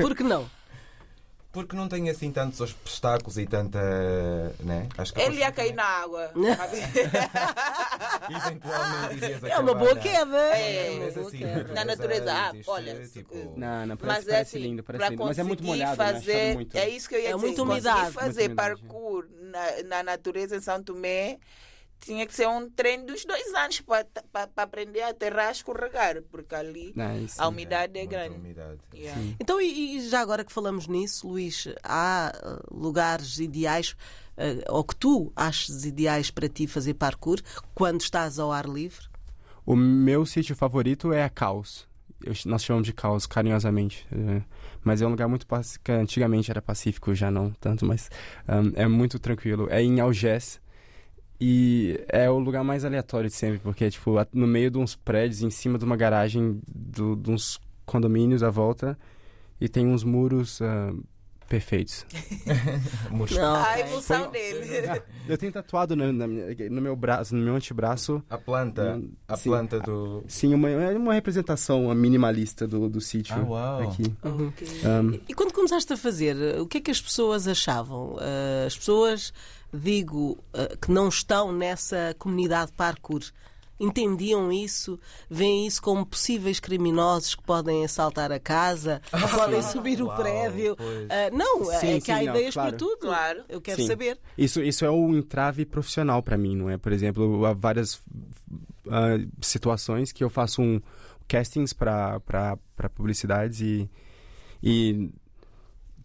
[0.00, 0.48] Por que não?
[1.52, 3.78] Porque não tem assim tantos obstáculos e tanta.
[4.60, 4.88] Né?
[4.96, 6.30] Acho que Ele ia cair na água.
[8.30, 10.38] Eventualmente É uma boa na- queda.
[10.56, 11.40] É, É assim.
[11.74, 15.10] Na natureza, ah, existe, olha, tipo, Não, não, parece, Mas é assim, lindo, parece para
[15.10, 15.24] lindo.
[15.24, 16.12] Mas é muito conseguir molhado, né?
[16.12, 16.76] Fazer, muito.
[16.76, 17.46] é isso que eu ia É dizer.
[17.46, 18.12] conseguir umidade.
[18.12, 18.80] fazer Muita umidade.
[18.82, 21.38] parkour na, na natureza em São Tomé
[22.04, 24.06] tinha que ser um treino dos dois anos para
[24.56, 26.92] aprender a aterrar a escorregar, porque ali
[27.24, 28.34] isso, a umidade é muita grande.
[28.36, 28.78] umidade.
[28.92, 29.22] Yeah.
[29.40, 33.94] Então, e, e já agora que falamos nisso, Luís, há eh, lugares ideais,
[34.36, 37.40] eh, ou que tu achas ideais para ti fazer parkour
[37.74, 39.06] quando estás ao ar livre?
[39.64, 41.86] O meu sítio favorito é a Caos.
[42.24, 44.06] Eu- nós chamamos de Caos carinhosamente.
[44.12, 44.42] é,
[44.84, 45.92] mas é um lugar muito pacífico.
[45.92, 48.10] Antigamente era pacífico, já não tanto, mas
[48.48, 49.68] ahn, é muito tranquilo.
[49.70, 50.60] É em Algés.
[51.44, 54.78] E é o lugar mais aleatório de sempre, porque é tipo a- no meio de
[54.78, 58.96] uns prédios, em cima de uma garagem, do- de uns condomínios à volta,
[59.60, 60.92] e tem uns muros ah,
[61.48, 62.06] perfeitos.
[63.10, 64.66] Não, A emoção dele.
[65.28, 69.50] Eu tenho tatuado no, no meu braço, no meu antebraço, A planta, Não, a sim.
[69.50, 70.22] planta do.
[70.28, 73.82] sim, uma, é uma representação minimalista do, do sítio Ah, uau.
[73.82, 74.14] aqui.
[74.22, 74.68] Ok.
[74.84, 78.16] Ahm, E quando começaste a fazer, o que é que as pessoas achavam?
[78.20, 79.32] Eh, As pessoas,
[79.72, 83.22] digo, eh, que não estão nessa comunidade parkour,
[83.80, 84.98] entendiam isso?
[85.28, 90.16] Veem isso como possíveis criminosos que podem assaltar a casa, ou podem subir o Uau,
[90.16, 90.76] prédio?
[91.08, 92.70] Eh, não, é Sim, que há sim, não, ideias claro.
[92.70, 92.98] para tudo.
[92.98, 93.44] Claro.
[93.48, 93.86] Eu quero Sim.
[93.86, 94.18] saber.
[94.36, 96.76] Isso, isso é um entrave profissional para mim, não é?
[96.76, 98.00] Por exemplo, há várias
[98.88, 100.80] ah, situações que eu faço um
[101.26, 102.20] castings para
[102.94, 103.90] publicidades e,
[104.62, 105.10] e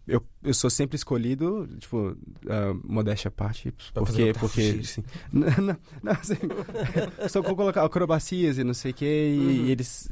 [0.08, 2.16] eu, eu sou sempre escolhido, tipo,
[2.48, 4.84] ah, modéstia à parte, Pra porque, porque xixi.
[4.84, 5.04] sim.
[5.32, 6.34] não, não, não, assim,
[7.28, 10.10] só vou colocar acrobacias e não sei o que e, eles,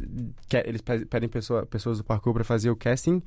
[0.49, 3.23] quer, eles pe- pedem pessoa, pessoas do parkour para fazer o casting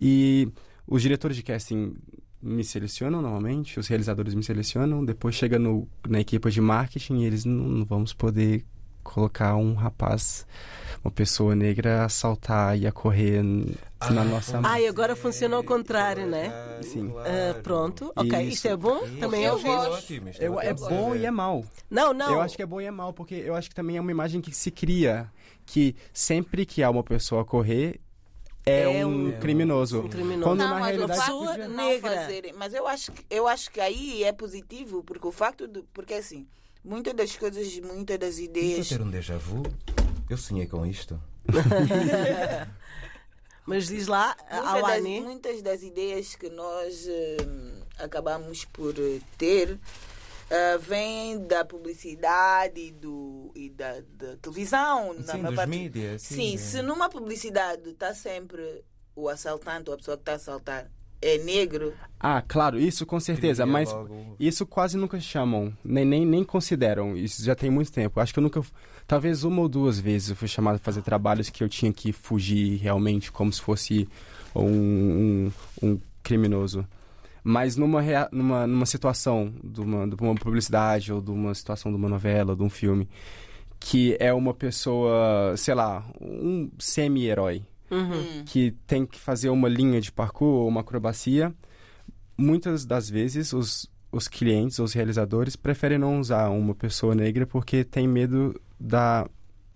[0.00, 0.48] e
[0.86, 1.94] os diretores de casting
[2.40, 7.24] me selecionam normalmente, os realizadores me selecionam, depois chega no, na equipe de marketing e
[7.24, 8.64] eles não, não vamos poder
[9.12, 10.46] colocar um rapaz,
[11.04, 13.74] uma pessoa negra a assaltar e a correr n-
[14.10, 16.52] na nossa Ah, e agora funciona ao contrário, né?
[16.82, 17.12] Sim.
[17.18, 18.40] Ah, pronto, ok.
[18.42, 18.54] Isso.
[18.54, 19.00] Isto é bom?
[19.18, 19.66] Também é Eu isto
[20.40, 21.64] Eu, é ótimo bom e é mal.
[21.90, 22.32] Não, não.
[22.32, 24.10] Eu acho que é bom e é mal, porque eu acho que também é uma
[24.10, 25.30] imagem que se cria
[25.66, 28.00] que sempre que há uma pessoa a correr
[28.66, 30.02] é, É um, um- criminoso.
[30.02, 30.42] um criminoso.
[30.42, 32.10] Quando Não, na mas o realidade podia- não negra.
[32.16, 32.52] fazerem.
[32.52, 35.82] Mas eu acho, que- eu acho que aí é positivo, porque o facto de.
[35.94, 36.46] Porque assim,
[36.88, 38.88] muitas das coisas, muitas das Estou a ideias.
[38.88, 39.62] ter um déjà vu.
[40.28, 41.20] Eu sonhei com isto.
[43.66, 45.20] Mas diz lá, Muitas ao das, Ani.
[45.20, 47.36] muitas das ideias que nós eh,
[47.98, 49.78] acabamos por eh, ter
[50.48, 55.12] eh, vêm da publicidade e, do, e da, da televisão.
[55.12, 56.22] na Sim, maior dos parte- mídias.
[56.22, 58.82] Sim, se numa publicidade está sempre
[59.14, 63.20] o assaltante ou a pessoa que está a assaltar é negro, Ah, claro, isso com
[63.20, 67.16] certeza, Cria mas logo- isso quase nunca chamam, nem, nem, nem consideram.
[67.16, 68.18] Isso já tem muito tempo.
[68.20, 68.60] Acho que eu nunca.
[69.06, 72.12] Talvez uma ou duas vezes eu fui chamado a fazer trabalhos que eu tinha que
[72.12, 74.08] fugir realmente como se fosse
[74.54, 75.52] um, um,
[75.82, 76.84] um criminoso.
[77.44, 81.90] Mas numa, rea- numa, numa situação de uma, de uma publicidade ou de uma situação
[81.90, 83.08] de uma novela, ou de um filme,
[83.80, 88.44] que é uma pessoa, sei lá, um semi-herói Uhum.
[88.44, 91.54] que tem que fazer uma linha de parkour ou uma acrobacia,
[92.36, 97.84] muitas das vezes os, os clientes, os realizadores, preferem não usar uma pessoa negra porque
[97.84, 99.28] tem medo da,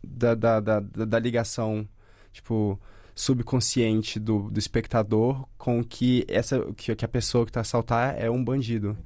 [0.02, 1.88] da, da, da, da- da ligação,
[2.32, 2.78] tipo,
[3.14, 8.14] subconsciente do, do espectador com que essa que, que a pessoa que está a assaltar
[8.18, 8.96] é um bandido.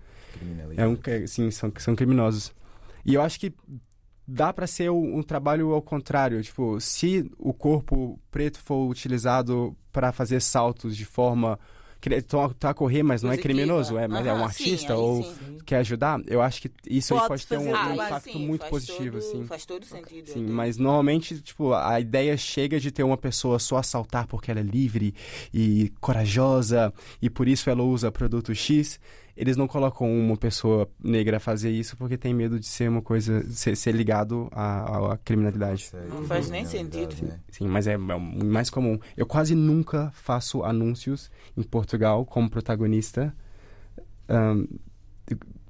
[0.76, 2.52] É um, é, sim, são, são criminosos.
[3.04, 3.52] E eu acho que
[4.26, 6.42] dá para ser um, um trabalho ao contrário.
[6.42, 11.58] Tipo, se o corpo preto for utilizado para fazer saltos de forma.
[12.00, 12.10] que
[12.58, 13.54] Tá a correr, mas não é Positiva.
[13.54, 15.58] criminoso, é, mas é um artista sim, ou sim.
[15.64, 18.66] quer ajudar, eu acho que isso aí Pode pode ter um, um impacto sim, muito
[18.66, 19.44] positivo, todo, assim.
[19.46, 20.30] Faz todo sentido.
[20.30, 24.60] Sim, mas normalmente, tipo, a ideia chega de ter uma pessoa só assaltar porque ela
[24.60, 25.14] é livre
[25.52, 29.00] e corajosa e por isso ela usa produto X
[29.36, 33.02] eles não colocam uma pessoa negra a fazer isso porque tem medo de ser uma
[33.02, 35.90] coisa, ser, ser ligado à, à criminalidade.
[36.08, 37.14] Não faz nem sentido.
[37.22, 37.38] Né?
[37.50, 38.98] Sim, mas é, é mais comum.
[39.16, 43.34] Eu quase nunca faço anúncios em Portugal como protagonista.
[44.28, 44.66] Um,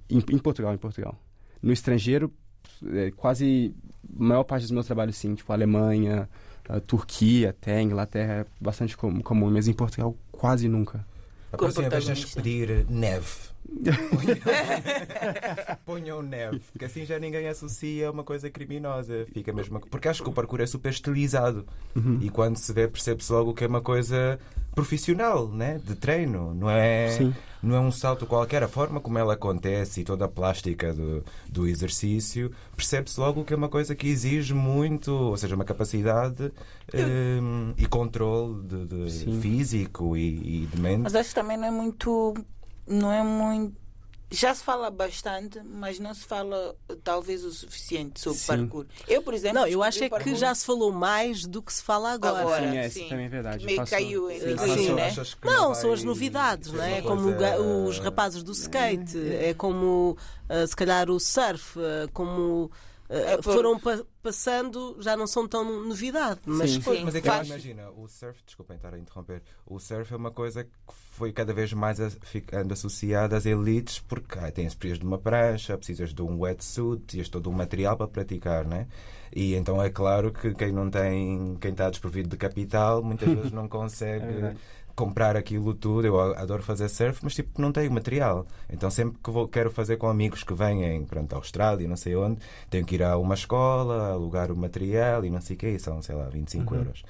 [0.08, 1.18] em, em, Portugal, em Portugal.
[1.60, 2.32] No estrangeiro,
[2.92, 3.74] é, quase
[4.16, 6.28] a maior parte dos meus trabalhos, sim, tipo Alemanha,
[6.86, 11.04] Turquia, até Inglaterra, é bastante comum, mas em Portugal quase nunca.
[11.52, 13.55] A próxima vez tens pedir neve.
[15.84, 19.26] Ponham neve, porque assim já ninguém associa uma coisa criminosa.
[19.32, 19.80] Fica mesmo.
[19.80, 21.66] Porque acho que o parkour é super estilizado.
[21.94, 22.18] Uhum.
[22.20, 24.38] E quando se vê, percebe-se logo que é uma coisa
[24.74, 25.80] profissional, né?
[25.82, 26.54] de treino.
[26.54, 27.34] Não é, Sim.
[27.62, 28.62] não é um salto qualquer.
[28.62, 33.54] A forma como ela acontece e toda a plástica do, do exercício, percebe-se logo que
[33.54, 36.52] é uma coisa que exige muito, ou seja, uma capacidade
[36.94, 41.02] um, e controle de, de físico e, e de mente.
[41.02, 42.34] Mas acho que também não é muito.
[42.86, 43.86] Não é muito
[44.30, 48.46] já se fala bastante, mas não se fala talvez o suficiente sobre sim.
[48.46, 48.86] parkour.
[49.06, 49.60] Eu, por exemplo.
[49.60, 52.40] Não, eu acho é que já se falou mais do que se fala agora.
[52.40, 53.08] agora sim, é, sim.
[53.08, 53.64] também é verdade.
[53.64, 53.92] Meio passo...
[53.92, 54.94] caiu em sim.
[54.94, 55.14] né?
[55.44, 57.00] Não, são as novidades, não é?
[57.02, 57.28] Como
[57.88, 60.16] os rapazes do skate, é como
[60.50, 62.64] uh, se calhar o surf, uh, como.
[62.64, 62.70] Uh,
[63.42, 66.40] foram pa passando, já não são tão novidade.
[66.44, 66.80] Mas, sim.
[66.80, 67.04] Sim.
[67.04, 67.46] mas é que faz...
[67.46, 70.70] imagina, o surf, desculpem estar a interromper, o surf é uma coisa que
[71.12, 75.78] foi cada vez mais ficando associada às elites, porque ah, tens precisas de uma prancha,
[75.78, 78.88] precisas de um wetsuit, precisas de todo um material para praticar, né?
[79.32, 83.52] E então é claro que quem não tem, quem está desprovido de capital, muitas vezes
[83.52, 84.26] não consegue.
[84.26, 84.56] É
[84.96, 86.06] comprar aquilo tudo.
[86.06, 88.46] Eu adoro fazer surf, mas tipo, não tenho material.
[88.68, 92.16] Então sempre que vou, quero fazer com amigos que vêm pronto, à Austrália, não sei
[92.16, 95.78] onde, tenho que ir a uma escola, alugar o material e não sei o que,
[95.78, 96.80] são, sei lá, 25 uhum.
[96.80, 97.04] euros.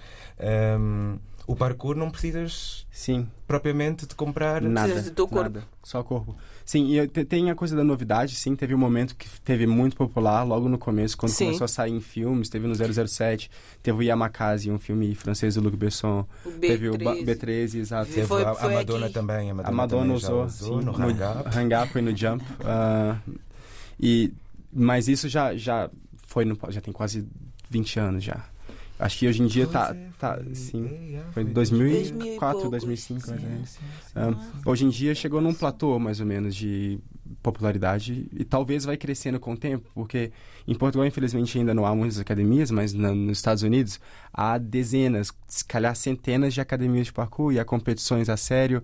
[0.78, 3.28] Um, o parkour não precisas Sim.
[3.46, 5.54] propriamente de comprar nada, do teu corpo.
[5.54, 6.36] Nada, só corpo.
[6.64, 10.42] Sim, e tem a coisa da novidade, sim, teve um momento que teve muito popular
[10.42, 11.44] logo no começo, quando sim.
[11.44, 13.48] começou a sair em filmes, teve no 007,
[13.80, 18.10] teve o Yamakasi, um filme francês do Luc Besson, o teve o B13, exato.
[18.10, 19.14] Teve foi, foi a, Madonna aqui.
[19.14, 21.56] também, a Madonna, a Madonna usou, usou sim, no Hang Up.
[21.56, 22.44] Hang Up e no Jump.
[22.44, 23.32] Uh,
[24.00, 24.32] e,
[24.72, 25.88] mas isso já, já
[26.26, 27.24] foi, no, já tem quase
[27.70, 28.44] 20 anos já.
[28.98, 33.48] Acho que hoje em dia tá, tá foi, sim, foi em 2004, 2005, mais ou
[33.48, 33.78] menos.
[34.16, 36.98] Um, hoje em dia chegou num platô, mais ou menos, de
[37.42, 40.32] popularidade e talvez vai crescendo com o tempo, porque
[40.66, 44.00] em Portugal, infelizmente, ainda não há muitas academias, mas na, nos Estados Unidos
[44.32, 48.82] há dezenas, se calhar centenas de academias de parkour e há competições a sério.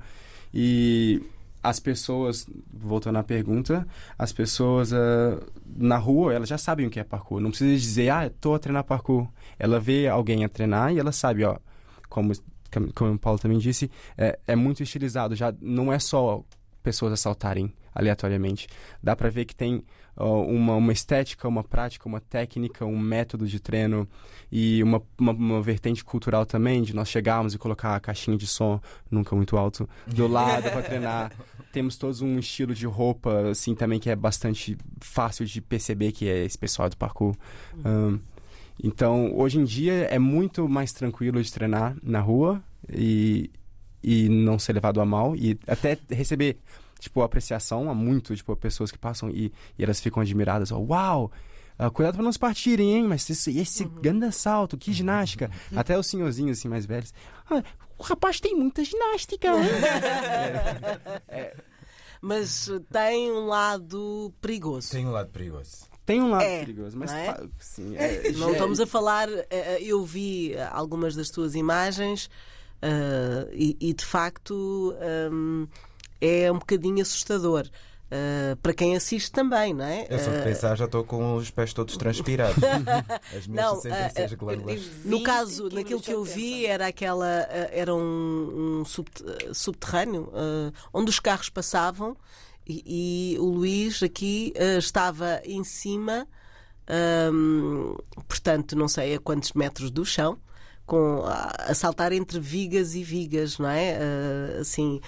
[0.53, 1.23] E
[1.63, 3.87] as pessoas, voltando à pergunta,
[4.19, 7.41] as pessoas uh, na rua, elas já sabem o que é parkour.
[7.41, 9.29] Não precisa dizer, ah, estou a treinar parkour.
[9.59, 11.57] Ela vê alguém a treinar e ela sabe, ó,
[12.09, 12.33] como,
[12.95, 15.37] como o Paulo também disse, é, é muito estilizado.
[15.37, 16.43] Já não é só
[16.83, 18.67] pessoas assaltarem aleatoriamente.
[19.03, 19.85] Dá para ver que tem
[20.17, 24.07] uma, uma estética, uma prática, uma técnica, um método de treino
[24.51, 28.47] e uma, uma, uma, vertente cultural também, de nós chegarmos e colocar a caixinha de
[28.47, 31.33] som, nunca muito alto, do lado para treinar.
[31.73, 36.29] Temos todos um estilo de roupa, assim, também que é bastante fácil de perceber que
[36.29, 37.35] é esse pessoal do parkour.
[37.85, 38.19] Um,
[38.83, 43.51] então, hoje em dia é muito mais tranquilo de treinar na rua e,
[44.03, 46.59] e não ser levado a mal e até receber
[47.03, 50.71] tipo, apreciação a muito, tipo, pessoas que passam e, e elas ficam admiradas.
[50.73, 51.31] Ó, Uau!
[51.79, 53.05] Uh, cuidado para não se partirem, hein?
[53.09, 54.01] Mas esse, esse uhum.
[54.01, 55.51] grande salto, que ginástica.
[55.71, 55.79] Uhum.
[55.79, 57.13] Até os senhorzinhos, assim, mais velhos.
[57.51, 57.63] Ah,
[57.99, 59.49] o rapaz tem muita ginástica.
[59.49, 61.57] é, é.
[62.21, 64.91] Mas tem um lado perigoso.
[64.91, 65.91] Tem um lado perigoso.
[66.05, 67.49] Tem um lado é, perigoso, mas não, é?
[67.59, 69.29] sim, é, não estamos a falar.
[69.29, 72.27] Eh, eh, eu vi algumas das tuas imagens
[72.83, 74.95] uh, e, e, de facto.
[75.33, 75.67] Um,
[76.23, 77.69] é um bocadinho assustador.
[78.13, 80.07] Uh, para quem assiste também, não é?
[80.11, 82.63] Eu só de ah, pensar já estou com os pés todos transpirados.
[83.35, 84.83] As minhas não, 66 uh, glândulas.
[85.03, 88.85] No caso, naquilo que eu vi, era aquela era um, um
[89.55, 90.31] subterrâneo
[90.93, 92.15] onde os carros passavam
[92.67, 96.29] e, e o Luís aqui estava em cima,
[97.33, 97.97] um,
[98.29, 100.37] portanto, não sei a quantos metros do chão,
[100.85, 103.97] com, a saltar entre vigas e vigas, não é?
[104.61, 105.01] assim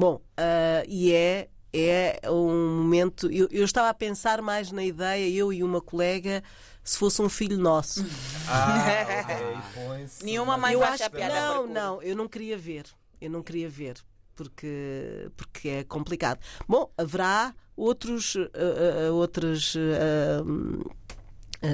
[0.00, 3.30] Bom, uh, e é, é um momento.
[3.30, 6.42] Eu, eu estava a pensar mais na ideia, eu e uma colega
[6.82, 8.02] se fosse um filho nosso.
[8.48, 8.78] Ah,
[9.60, 10.06] okay.
[10.22, 11.34] Nenhuma mãe vai achar piada.
[11.34, 12.86] Não, não, eu não queria ver.
[13.20, 13.96] Eu não queria ver.
[14.34, 16.40] Porque, porque é complicado.
[16.66, 18.48] Bom, haverá outros, uh,
[19.10, 20.90] uh, outros uh, uh,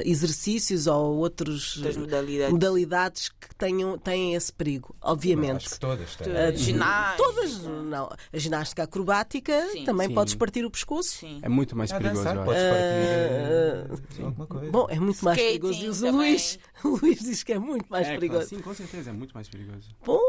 [0.04, 2.52] exercícios ou outros modalidades.
[2.52, 3.28] modalidades.
[3.28, 5.66] que tenham, têm esse perigo, obviamente.
[5.66, 6.32] Acho que todas têm.
[6.32, 7.22] Uh, ginástica.
[7.22, 8.08] Todas, não.
[8.32, 9.84] A ginástica acrobática Sim.
[9.84, 10.14] também Sim.
[10.14, 11.10] podes partir o pescoço.
[11.10, 11.38] Sim.
[11.42, 14.70] É muito mais A perigoso, dançar, podes partir eh, alguma coisa.
[14.70, 16.06] Bom, é muito mais Skating perigoso.
[16.06, 16.12] E o.
[16.16, 18.48] Luís, o Luís diz que é muito mais É, perigoso.
[18.48, 19.88] Sim, com certeza, é muito mais perigoso.
[20.04, 20.20] Bom,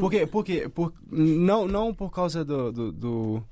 [0.00, 3.42] Porque, porque, por, não, não por causa do, do, do,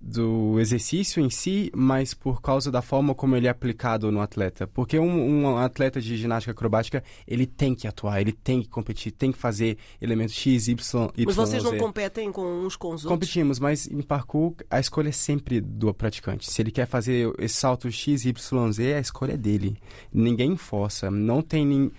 [0.00, 4.66] do exercício em si, mas por causa da forma como ele é aplicado no atleta.
[4.66, 9.10] Porque um, um atleta de ginástica acrobática, ele tem que atuar, ele tem que competir,
[9.10, 11.78] tem que fazer elementos X, Y, Y, mas vocês não Z.
[11.78, 13.08] competem com uns com os outros.
[13.10, 16.48] Competimos, mas em parkour a escolha é sempre do praticante.
[16.50, 19.76] Se ele quer fazer esse salto X, Y, Z, a escolha é dele.
[20.12, 21.10] Ninguém força.
[21.10, 21.92] Não tem nem.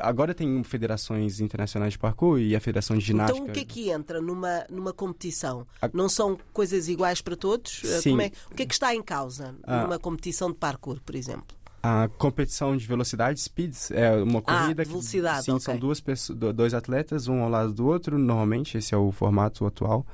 [0.00, 3.38] Agora tem federações internacionais de parkour e a Federação de Ginástica.
[3.38, 5.66] Então o que é que entra numa, numa competição?
[5.80, 7.82] A- Não são coisas iguais para todos?
[7.84, 8.20] Eh, Sim.
[8.20, 9.82] é- o que é que está em causa Ah.
[9.82, 11.56] numa competição de parkour, por exemplo?
[11.82, 15.60] A competição de velocidade, speeds, é uma Ah, corrida de velocidade, que sim, ok.
[15.60, 19.10] são duas pessoas, do- dois atletas, um ao lado do outro, normalmente, esse é o
[19.10, 20.06] formato atual.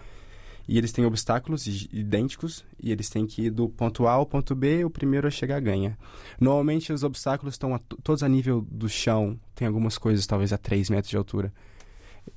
[0.66, 4.54] E eles têm obstáculos idênticos e eles têm que ir do ponto A ao ponto
[4.54, 5.96] B, o primeiro a chegar ganha.
[6.40, 10.52] Normalmente os obstáculos estão a to- todos a nível do chão, tem algumas coisas talvez
[10.52, 11.52] a 3 metros de altura.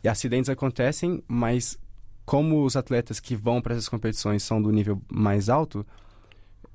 [0.03, 1.77] E acidentes acontecem, mas
[2.25, 5.85] como os atletas que vão para essas competições são do nível mais alto,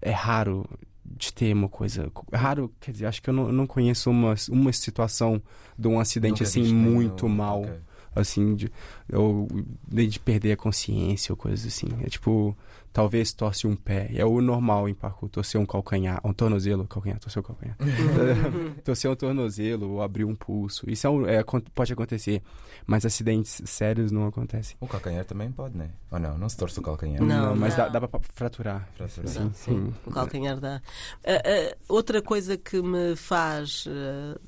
[0.02, 0.68] é raro
[1.04, 2.10] de ter uma coisa.
[2.32, 5.40] Raro, quer dizer, acho que eu não, eu não conheço uma, uma situação
[5.78, 7.62] de um acidente Nunca assim nenhum- muito mal.
[7.62, 7.74] Ok.
[8.14, 8.72] Assim, de,
[9.12, 9.46] ou
[9.92, 11.86] de perder a consciência ou coisas assim.
[12.02, 12.56] É tipo,
[12.96, 14.08] talvez torce um pé.
[14.14, 17.76] É o normal em parkour, torcer um calcanhar, um tornozelo, calcanhar, torcer o calcanhar.
[18.82, 20.88] torcer um tornozelo ou abrir um pulso.
[20.88, 22.40] Isso é, um- é, pode acontecer,
[22.86, 24.78] mas acidentes sérios não acontecem.
[24.80, 25.90] O calcanhar também pode, né?
[26.10, 26.38] Ou não?
[26.38, 27.22] Não se torce o calcanhar.
[27.22, 27.84] Não, mas não.
[27.84, 28.88] Dá, dá pra fraturar.
[28.96, 29.28] Fraturar.
[29.28, 29.94] Sim, sim.
[30.06, 30.80] O calcanhar dá.
[31.22, 34.38] Ah, ah, outra coisa que me faz, ah,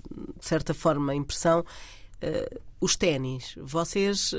[0.41, 1.63] de certa forma, impressão,
[2.81, 3.55] os ténis.
[3.61, 4.35] Vocês,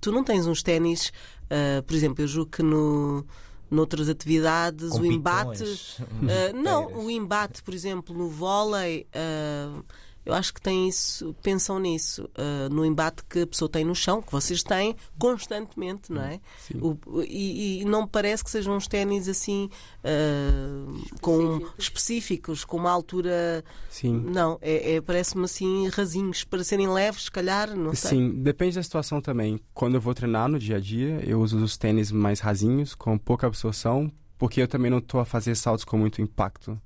[0.00, 1.12] tu não tens uns ténis,
[1.50, 3.24] ah, por exemplo, eu julgo que no,
[3.70, 5.58] noutras atividades Com o embate.
[5.60, 5.96] pitões.
[6.00, 9.06] ah, não, o embate, por exemplo, no vôlei.
[9.14, 9.82] ah,
[10.24, 13.94] eu acho que tem isso, pensam nisso, ah, no embate que a pessoa tem no
[13.94, 16.40] chão, que vocês têm constantemente, não é?
[16.58, 16.78] Sim.
[16.80, 19.68] O- e, e não me parece que sejam uns ténis assim
[20.04, 20.86] ah,
[21.20, 22.64] com Específicos.
[22.64, 23.64] com uma altura.
[23.88, 24.22] Sim.
[24.26, 28.10] Não, é, é- parece-me assim rasinhos, para serem leves, se calhar, não sei.
[28.10, 29.60] Sim, depende da situação também.
[29.74, 33.16] Quando eu vou treinar no dia a dia, eu uso os tênis mais rasinhos, com
[33.18, 36.80] pouca absorção, porque eu também não estou a fazer saltos com muito impacto.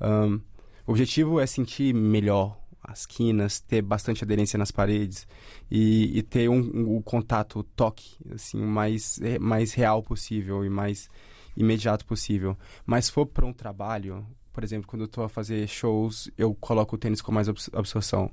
[0.00, 0.38] Ahn,
[0.86, 5.26] o objetivo é sentir melhor as quinas, ter bastante aderência nas paredes
[5.70, 10.68] e, e ter um, um- o contato, toque, assim, o mais, mais real possível e
[10.70, 11.08] mais
[11.56, 12.56] imediato possível.
[12.84, 16.54] Mas se for para um trabalho, por exemplo, quando eu estou a fazer shows, eu
[16.54, 18.30] coloco o tênis com mais abs- absorção.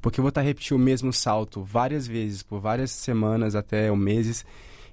[0.00, 3.96] Porque eu vou estar repetindo o mesmo salto várias vezes, por várias semanas até ou
[3.96, 4.44] meses,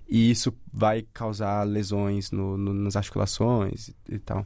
[0.08, 4.45] e isso vai causar lesões no, no- nas articulações e, e tal.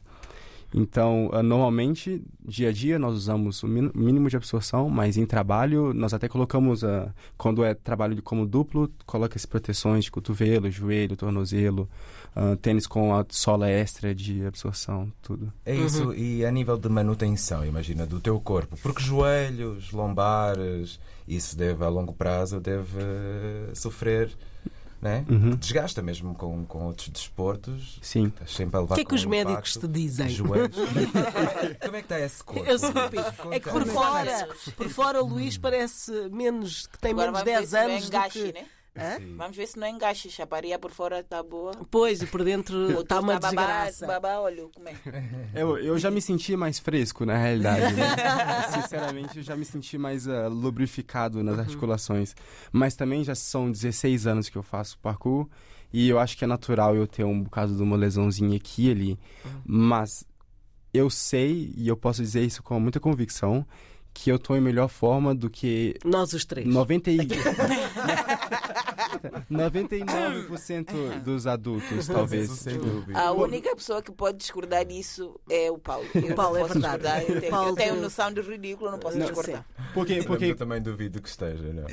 [0.76, 5.94] Então, ah, normalmente, dia a dia, nós usamos o mínimo de absorção, mas em trabalho,
[5.94, 10.68] nós até colocamos, ah, quando é trabalho de como duplo, coloca as proteções de cotovelo,
[10.68, 11.88] joelho, tornozelo,
[12.34, 15.52] ah, tênis com a sola extra de absorção, tudo.
[15.64, 21.56] É isso, e a nível de manutenção, imagina, do teu corpo, porque joelhos, lombares, isso
[21.56, 24.32] deve a longo prazo deve eh, sofrer,
[25.04, 25.24] né?
[25.28, 25.50] Uhum.
[25.56, 27.98] Desgasta mesmo com, com outros desportos.
[28.00, 28.28] Sim.
[28.28, 29.86] Estás sempre a levar O que é que os médicos impacto.
[29.86, 30.28] te dizem?
[30.30, 30.74] Joelhos.
[31.84, 32.64] Como é que está esse corpo?
[32.64, 33.52] Eu.
[33.52, 37.44] É que por fora, por fora o Luís parece menos, que tem Agora menos vamos
[37.44, 38.52] ver 10 se não anos do que.
[38.54, 38.66] né?
[39.36, 40.30] Vamos ver se não engaxe.
[40.30, 41.72] Chaparia por fora está boa.
[41.90, 44.06] Pois, e por dentro está uma babá, desgraça.
[44.06, 44.94] babá, olha como é.
[45.54, 47.94] Eu, eu já me senti mais fresco, na realidade.
[47.94, 48.14] né?
[48.82, 52.34] Sinceramente, eu já me senti mais ah, lubrificado nas articulações.
[52.72, 55.48] Mas também já são 16 anos que eu faço parkour.
[55.92, 58.90] E eu acho que é natural eu ter um bocado de uma lesãozinha aqui e
[58.90, 59.18] ali.
[59.64, 60.24] Mas
[60.92, 63.66] eu sei, e eu posso dizer isso com muita convicção,
[64.14, 66.66] que eu tô em melhor forma do que Nós os três.
[66.66, 67.18] 90 e...
[69.50, 72.50] 99% dos adultos, talvez.
[72.50, 73.18] Isso sem dúvida.
[73.18, 76.06] A única pessoa que pode discordar disso é o Paulo.
[76.14, 77.24] Eu Paulo, é verdade.
[77.28, 79.64] Eu tenho, Paulo eu tenho noção de ridículo, não posso Não, discordar.
[79.92, 81.84] Porque, porque eu também duvido que esteja, não.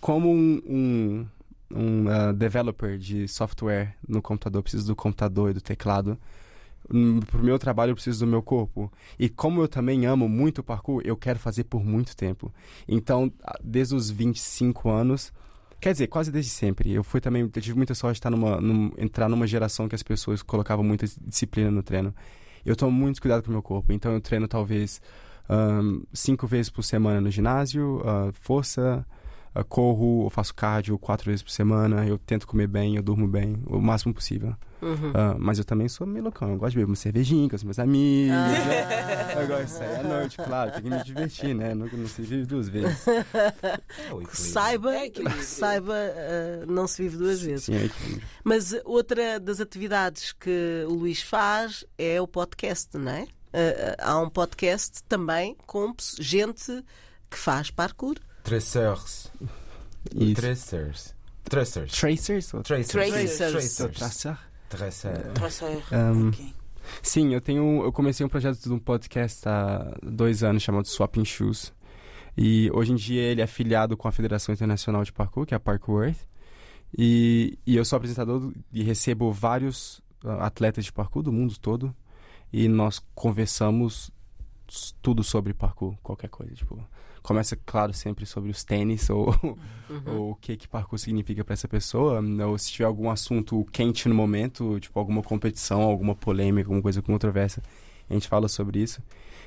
[0.00, 1.26] como um, um,
[1.72, 6.18] um, ah, developer de software no computador, preciso do computador e do teclado.
[7.30, 8.92] Pro meu trabalho, eu preciso do meu corpo.
[9.18, 12.52] E como eu também amo muito o parkour, eu quero fazer por muito tempo.
[12.88, 15.32] Então, desde os 25 anos,
[15.80, 16.92] quer dizer, quase desde sempre.
[16.92, 19.94] Eu fui também, eu tive muita sorte de estar numa, num- entrar numa geração que
[19.94, 22.14] as pessoas colocavam muita disciplina no treino.
[22.66, 25.00] Eu tomo muito cuidado com o meu corpo, então eu treino talvez
[25.48, 29.06] um, cinco vezes por semana no ginásio, uh, força,
[29.54, 33.26] uh, corro, eu faço cardio quatro vezes por semana, eu tento comer bem, eu durmo
[33.26, 34.54] bem, o máximo possível.
[34.82, 35.10] Uhum.
[35.10, 37.64] Uh, mas eu também sou meio loucão, eu gosto de beber uma cervejinha com os
[37.64, 38.36] meus amigos.
[38.36, 39.10] Ah.
[39.40, 41.74] Eu gosto de sair à noite, claro, tem que me divertir, né?
[41.74, 43.04] Não, não se vive duas vezes.
[43.10, 45.10] É saiba, É
[45.42, 47.64] saiba uh, não se vive duas vezes.
[47.64, 47.90] Sim, é.
[48.42, 53.22] Mas outra das atividades que o Luís faz é o podcast, não é?
[53.22, 56.84] Uh, há um podcast também com gente
[57.30, 58.16] que faz parkour.
[58.42, 59.30] Tracers.
[60.14, 60.40] Isso.
[60.40, 61.14] Tracers.
[61.44, 61.92] Tracers.
[61.92, 62.54] Tracers?
[62.54, 62.90] ou Tracers.
[62.90, 63.52] Tracers.
[63.52, 63.96] Tracers.
[63.96, 64.38] Tracer?
[64.68, 65.32] Tracer.
[65.32, 65.82] Tracer.
[65.92, 66.54] Um, Ok.
[67.02, 67.82] Sim, eu tenho.
[67.84, 71.72] Eu comecei um projeto de um podcast há dois anos chamado Swapping Shoes.
[72.36, 75.56] E hoje em dia ele é afiliado com a Federação Internacional de Parkour, que é
[75.56, 76.20] a Parkour Earth.
[76.96, 81.94] E, e eu sou apresentador e recebo vários ah, atletas de parkour do mundo todo.
[82.52, 84.10] E nós conversamos
[85.00, 86.54] tudo sobre parkour, qualquer coisa.
[86.54, 86.84] Tipo,
[87.22, 89.34] começa, claro, sempre sobre os tênis ou,
[90.06, 92.20] ou o que, que parkour significa para essa pessoa.
[92.46, 97.00] Ou se tiver algum assunto quente no momento, tipo alguma competição, alguma polêmica, alguma coisa
[97.02, 97.62] controversa,
[98.08, 99.02] a gente fala sobre isso.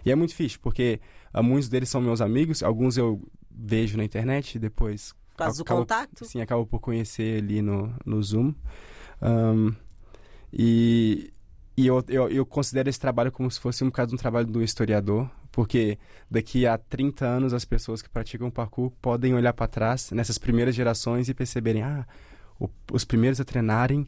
[0.05, 0.99] E é muito fixe, porque
[1.34, 5.61] ah, muitos deles são meus amigos, alguns eu vejo na internet e depois Faz o
[5.63, 6.26] acabo- contacto.
[6.26, 8.53] Sim, acabo por conhecer ali no, no Zoom.
[9.21, 9.71] Ahn,
[10.51, 11.32] e
[11.76, 14.61] e eu, eu, eu considero esse trabalho como se fosse um bocado um trabalho do
[14.61, 15.97] historiador, porque
[16.29, 20.73] daqui a 30 anos as pessoas que praticam parkour podem olhar para trás nessas primeiras
[20.75, 22.05] gerações e perceberem: ah,
[22.59, 24.05] o- os primeiros a treinarem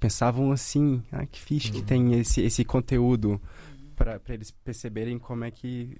[0.00, 3.40] pensavam assim, ah, que fixe que tem esse, esse conteúdo
[3.96, 5.96] para eles perceberem como é que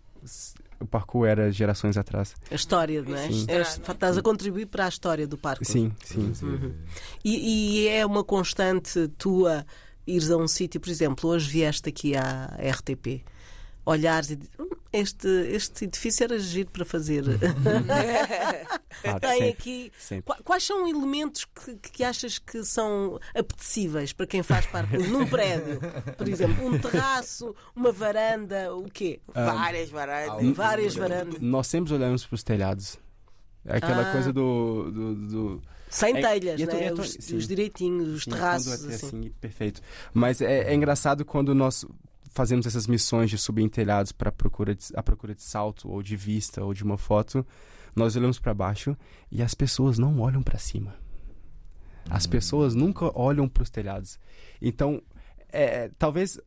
[0.80, 2.34] o parkour era gerações atrás.
[2.50, 3.28] A história, não é?
[3.30, 3.44] Sim.
[3.48, 5.66] Eras- Estás a contribuir para a história do parkour.
[5.66, 6.20] Sim, sim.
[6.20, 6.72] Inclusive,
[7.24, 9.66] E, e é uma constante tua
[10.06, 13.22] ires a um sítio, por exemplo, hoje vieste aqui à RTP,
[13.86, 17.24] olhares e dizer, "Hum, este, este edifício era giro para fazer.
[19.02, 19.92] Claro, Tem sempre, aqui.
[19.98, 20.22] sempre.
[20.24, 25.06] Qua- Quais são elementos que, que achas que são apetecíveis para quem faz parkour?
[25.08, 25.80] Num prédio,
[26.16, 29.20] por exemplo, um terraço, uma varanda, o quê?
[29.34, 30.56] Várias varandas.
[30.56, 31.40] Várias varandas.
[31.40, 32.96] Nós sempre olhamos para os telhados.
[33.66, 34.12] É aquela Ah.
[34.12, 34.90] coisa do.
[34.90, 36.90] do, do- Sem É- telhas, tô- né?
[36.92, 38.68] tô- os, os direitinhos, os sim, terraços.
[38.84, 39.06] é assim.
[39.06, 39.80] assim, perfeito.
[40.12, 41.84] Mas é, é engraçado quando nós
[42.34, 46.02] fazemos essas missões de subir em telhados para procura de, a procura de salto ou
[46.02, 47.46] de vista ou de uma foto.
[47.94, 48.96] Nós olhamos para baixo
[49.30, 50.94] e as pessoas não olham para cima.
[52.10, 54.18] As pessoas nunca olham para os telhados.
[54.60, 55.00] Então,
[55.50, 56.38] é, talvez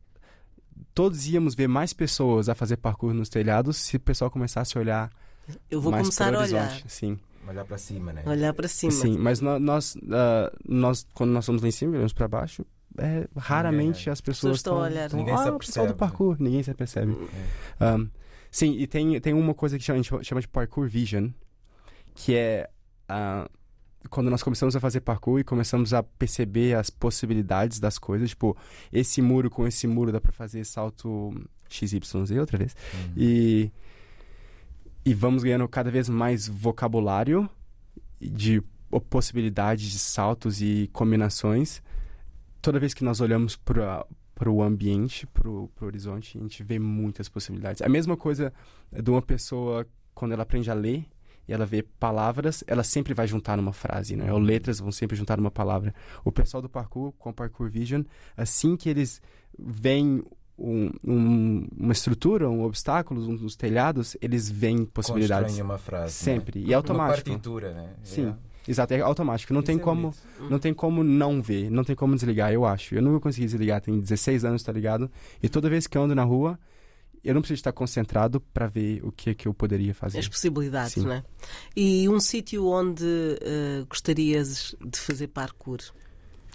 [0.94, 4.82] todos íamos ver mais pessoas a fazer parkour nos telhados se o pessoal começasse a
[4.82, 5.10] olhar
[5.72, 6.82] Eu vou mais começar a olhar.
[6.88, 7.18] Sim.
[7.48, 8.24] Olhar para cima, né?
[8.26, 8.92] Olhar para cima.
[8.92, 12.66] Sim, mas nó- nós, ah, nós, quando nós estamos lá em cima, olhamos para baixo,
[12.98, 17.12] é, raramente Ninguém- as pessoas estão estão, Ninguém ah, se do parkour, ninguém se percebe.
[17.80, 18.10] Um,
[18.50, 21.30] sim, e tem, tem uma coisa que a gente chama de parkour vision,
[22.16, 22.70] que é
[23.08, 23.50] ah,
[24.10, 28.58] quando nós começamos a fazer parkour e começamos a perceber as possibilidades das coisas, tipo,
[28.92, 31.34] esse muro com esse muro dá para fazer salto
[31.70, 32.76] XYZ outra vez.
[32.94, 33.14] Uhum.
[33.18, 33.72] E,
[35.06, 37.50] e vamos ganhando cada vez mais vocabulário
[38.20, 38.62] de
[39.10, 41.82] possibilidades de saltos e combinações.
[42.68, 44.06] Toda vez que nós olhamos para
[44.36, 47.82] para o ambiente, para o horizonte, a gente vê muitas possibilidades.
[47.82, 48.52] A mesma coisa
[48.92, 51.06] de uma pessoa quando ela aprende a ler
[51.48, 54.34] e ela vê palavras, ela sempre vai juntar numa frase, né?
[54.34, 55.96] Ou letras vão sempre juntar numa palavra.
[56.26, 58.04] O pessoal do parkour, com o Parkour Vision,
[58.36, 59.22] assim que eles
[59.58, 60.22] veem
[60.60, 65.54] um- um- uma estrutura, um obstáculo, um, nos telhados, eles veem possibilidades.
[65.54, 66.14] Constroem uma frase.
[66.14, 66.60] Sempre.
[66.62, 66.68] Né?
[66.70, 67.30] E automático.
[67.30, 67.94] Uma partitura, né?
[68.04, 68.28] Sim.
[68.28, 68.47] É.
[68.68, 69.54] Exato, é automático.
[69.54, 70.50] Não Isso tem é como, bonito.
[70.52, 72.94] não tem como não ver, não tem como desligar, eu acho.
[72.96, 75.10] Eu nunca consegui desligar, tem 16 anos, tá ligado?
[75.42, 76.60] E toda vez que eu ando na rua,
[77.24, 80.20] eu não preciso estar concentrado para ver o que que eu poderia fazer.
[80.20, 81.02] As possibilidades, Sim.
[81.04, 81.24] não é?
[81.76, 83.06] E um sítio onde
[83.42, 85.80] eh, gostarias de fazer parkour?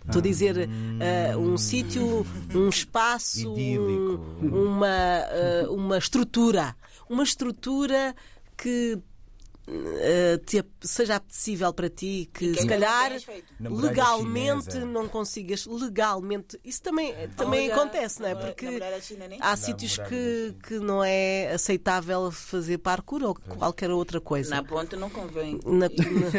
[0.04, 0.68] Estou a dizer
[1.00, 4.24] eh, um sítio, um espaço, um- Idílico.
[4.42, 6.74] uma, eh, uma estrutura.
[7.08, 8.14] Uma estrutura
[8.56, 8.98] que
[10.44, 13.20] te ap- seja apetecível para ti, que Que se ainda não calhar.
[13.60, 14.86] Na legalmente chinesa.
[14.86, 15.66] não consigas.
[15.66, 18.34] Legalmente, isso também, também Olha, acontece, não é?
[18.34, 23.34] na- Porque na china, há Na sítios que, que não é aceitável fazer parkour ou
[23.34, 24.54] qualquer outra coisa.
[24.54, 25.60] Na ponte não convém.
[25.64, 25.88] Na-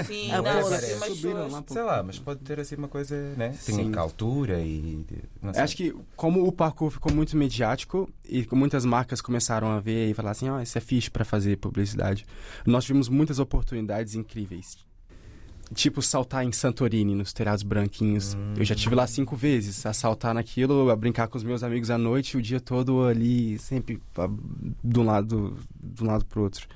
[0.06, 0.74] Sim, A não, ponte.
[0.76, 3.50] assim, mas Subiram lá Sei lá, mas pode ter assim uma coisa, né?
[3.66, 3.96] Tem Sim.
[3.96, 5.06] altura e.
[5.42, 5.64] Não sei.
[5.64, 10.14] Acho que como o parkour ficou muito mediático e muitas marcas começaram a ver e
[10.14, 12.26] falar assim, ó, isso é fixe para fazer publicidade.
[12.66, 14.78] Nós tivemos muitas oportunidades incríveis.
[15.74, 18.38] tipo saltar em Santorini, nos telhados branquinhos.
[18.56, 21.90] Eu já tive lá cinco vezes, a saltar naquilo, a brincar com os meus amigos
[21.90, 24.30] à noite, o dia todo ali, sempre ah,
[24.84, 26.68] de um lado, de um lado pro outro.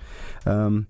[0.46, 0.84] Um,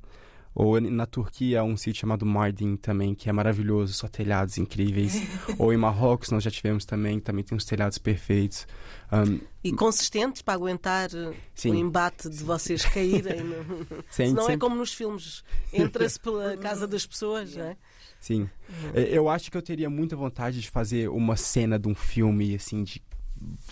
[0.59, 5.21] ou na Turquia, um sítio chamado Mardin também, que é maravilhoso, só telhados incríveis.
[5.59, 8.65] Ou em Marrocos, nós já tivemos também, também tem uns telhados perfeitos.
[9.11, 11.71] Um, E consistentes para aguentar uh, Sim.
[11.71, 13.41] o embate de vocês caírem.
[13.41, 17.77] no- sem- Senão é como nos filmes, entra-se pela casa das pessoas, não é?
[18.19, 18.49] Sim.
[18.93, 22.55] É, Eu acho que eu teria muita vontade de fazer uma cena de um filme,
[22.55, 23.01] assim, de,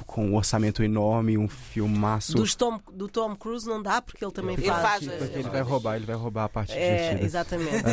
[0.05, 2.33] com um orçamento enorme, um filmaço.
[2.35, 4.81] Dos Tom, do Tom Cruise não dá, porque ele também Ele faz.
[5.05, 7.25] faz, Porque ele vai roubar, ele vai roubar a parte É, divertida.
[7.25, 7.83] exatamente.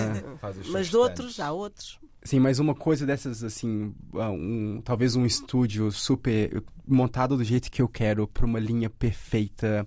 [0.41, 1.99] Faz os Mas de outros, há outros.
[2.25, 7.69] Sim, mas uma coisa dessas, assim, ah, um, talvez um estúdio super montado do jeito
[7.71, 9.87] que eu quero, pra uma linha perfeita,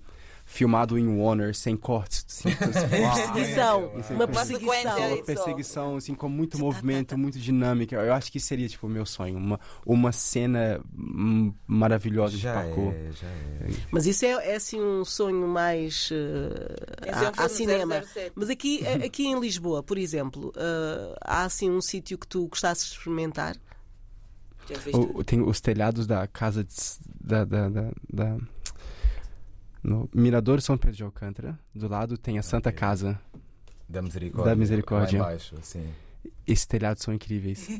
[0.55, 2.41] filmado em Warner, sem cortes.
[2.41, 3.91] Perseguição.
[4.09, 5.07] Uma perseguição.
[5.13, 7.95] uma perseguição, assim, com muito movimento, muito dinâmica.
[7.97, 9.37] Eu acho que seria, tipo, o meu sonho.
[9.37, 12.93] Uma, uma cena hum, maravilhosa de Já parkour.
[12.93, 13.69] é, já é.
[13.91, 16.15] Mas isso é, é assim um sonho mais uh,
[17.01, 18.01] é um a, cinema.
[18.01, 18.31] 007.
[18.35, 22.47] Mas aqui, a- aqui em Lisboa, por exemplo, uh, há assim um sítio que tu
[22.47, 23.57] gostasses de experimentar?
[24.93, 26.73] O- tem os telhados da casa de
[27.21, 28.37] da, da, da, da-
[29.85, 31.57] no Mirador São Pedro de Alcântara.
[31.73, 32.71] Do lado tem a Santa.
[32.71, 33.19] Casa.
[33.87, 34.49] Da misericórdia.
[34.51, 35.19] Da misericórdia.
[35.21, 35.87] Lá embaixo, sim.
[36.47, 37.67] Esses telhados são incríveis.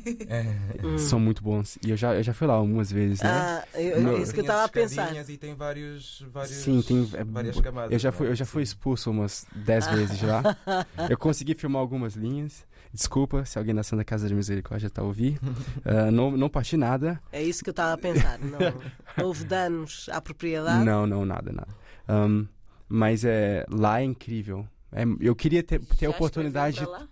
[0.84, 0.98] Hum.
[0.98, 1.78] São muito bons.
[1.84, 3.30] E eu já, eu já fui lá algumas vezes, né?
[3.30, 4.16] Ah, eu- Não.
[4.16, 5.14] é isso que eu estava a pensar.
[5.28, 7.92] E tem vários, vários, Sim, tem é, várias camadas.
[7.92, 8.12] Eu já é?
[8.12, 10.42] fui, eu já fui expulso umas 10 vezes já.
[11.08, 12.64] Eu consegui filmar algumas linhas.
[12.92, 15.40] Desculpa se alguém da Santa Casa de Misericórdia está a ouvir.
[15.84, 17.20] Ah, não, não parti nada.
[17.32, 18.38] É isso que eu estava a pensar.
[18.38, 20.84] Não houve danos à propriedade.
[20.84, 21.68] Não, não, nada, nada.
[22.08, 22.44] Ahm,
[22.88, 24.66] mas é, lá é incrível.
[24.92, 26.84] É, eu queria ter, ter a oportunidade.
[26.84, 27.06] lá?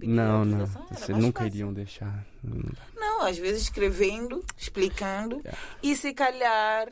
[0.00, 0.66] Não, não.
[0.66, 1.54] Vocês nunca fácil.
[1.56, 2.24] iriam deixar.
[2.96, 5.58] Não, às vezes escrevendo, explicando Yeah.
[5.82, 6.88] e se calhar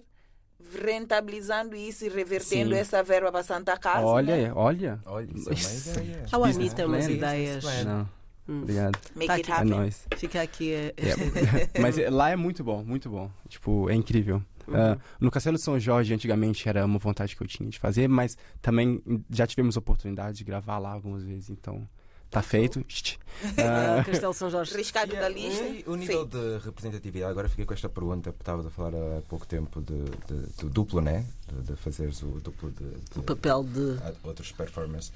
[0.84, 2.80] rentabilizando isso e revertendo Sim.
[2.80, 4.04] essa verba para Santa Casa.
[4.04, 4.52] Olha, né?
[4.54, 5.00] olha.
[5.06, 6.86] Olha, isso é uma ideia.
[6.86, 7.64] Umas ideias.
[7.84, 8.08] Não,
[8.48, 8.62] Hum.
[8.62, 8.98] obrigado.
[9.16, 9.50] Make Tá it aqui.
[9.50, 9.70] É happen.
[9.70, 10.06] nóis.
[10.16, 10.92] Fica aqui É,
[11.80, 13.30] Mas é, lá é muito bom, muito bom.
[13.48, 14.42] Tipo, é incrível.
[14.72, 18.08] Ah, no Castelo de São Jorge, antigamente, era uma vontade que eu tinha de fazer,
[18.08, 21.86] mas também já tivemos oportunidade de gravar lá algumas vezes, então
[22.30, 22.84] tá feito.
[23.58, 24.74] Ah, Castelo São Jorge.
[24.76, 25.62] Riscado E, da a- lista.
[25.90, 26.28] o nível Sim.
[26.30, 30.04] de representatividade, agora fiquei com esta pergunta, porque estavas a falar há pouco tempo de,
[30.04, 31.24] de- do duplo, né?
[31.46, 33.98] De, de fazeres o duplo de, de O papel de.
[34.24, 35.12] outros performers.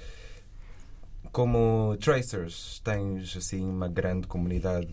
[1.32, 4.88] Como Tracers, tens assim uma grande comunidade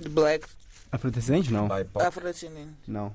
[0.00, 0.46] De Black
[0.92, 1.52] Afrodescendente?
[1.52, 1.66] Não.
[1.68, 2.04] BIPOC?
[2.04, 2.74] Afrodescendente.
[2.86, 3.12] Não.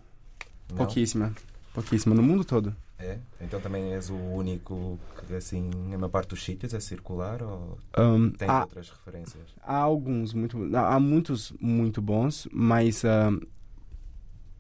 [0.70, 0.78] Não?
[0.78, 1.32] Pouquíssima.
[1.74, 2.16] Pouquíssima.
[2.16, 2.76] No mundo todo.
[3.00, 3.20] É?
[3.40, 4.98] Então também és o único
[5.28, 9.44] que assim, na maior parte dos sítios é circular ou Um, tens há, outras referências?
[9.62, 10.76] há alguns muito.
[10.76, 13.40] Há muitos muito bons, mas um,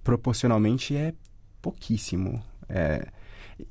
[0.04, 1.14] proporcionalmente é
[1.62, 2.42] pouquíssimo.
[2.70, 3.08] É,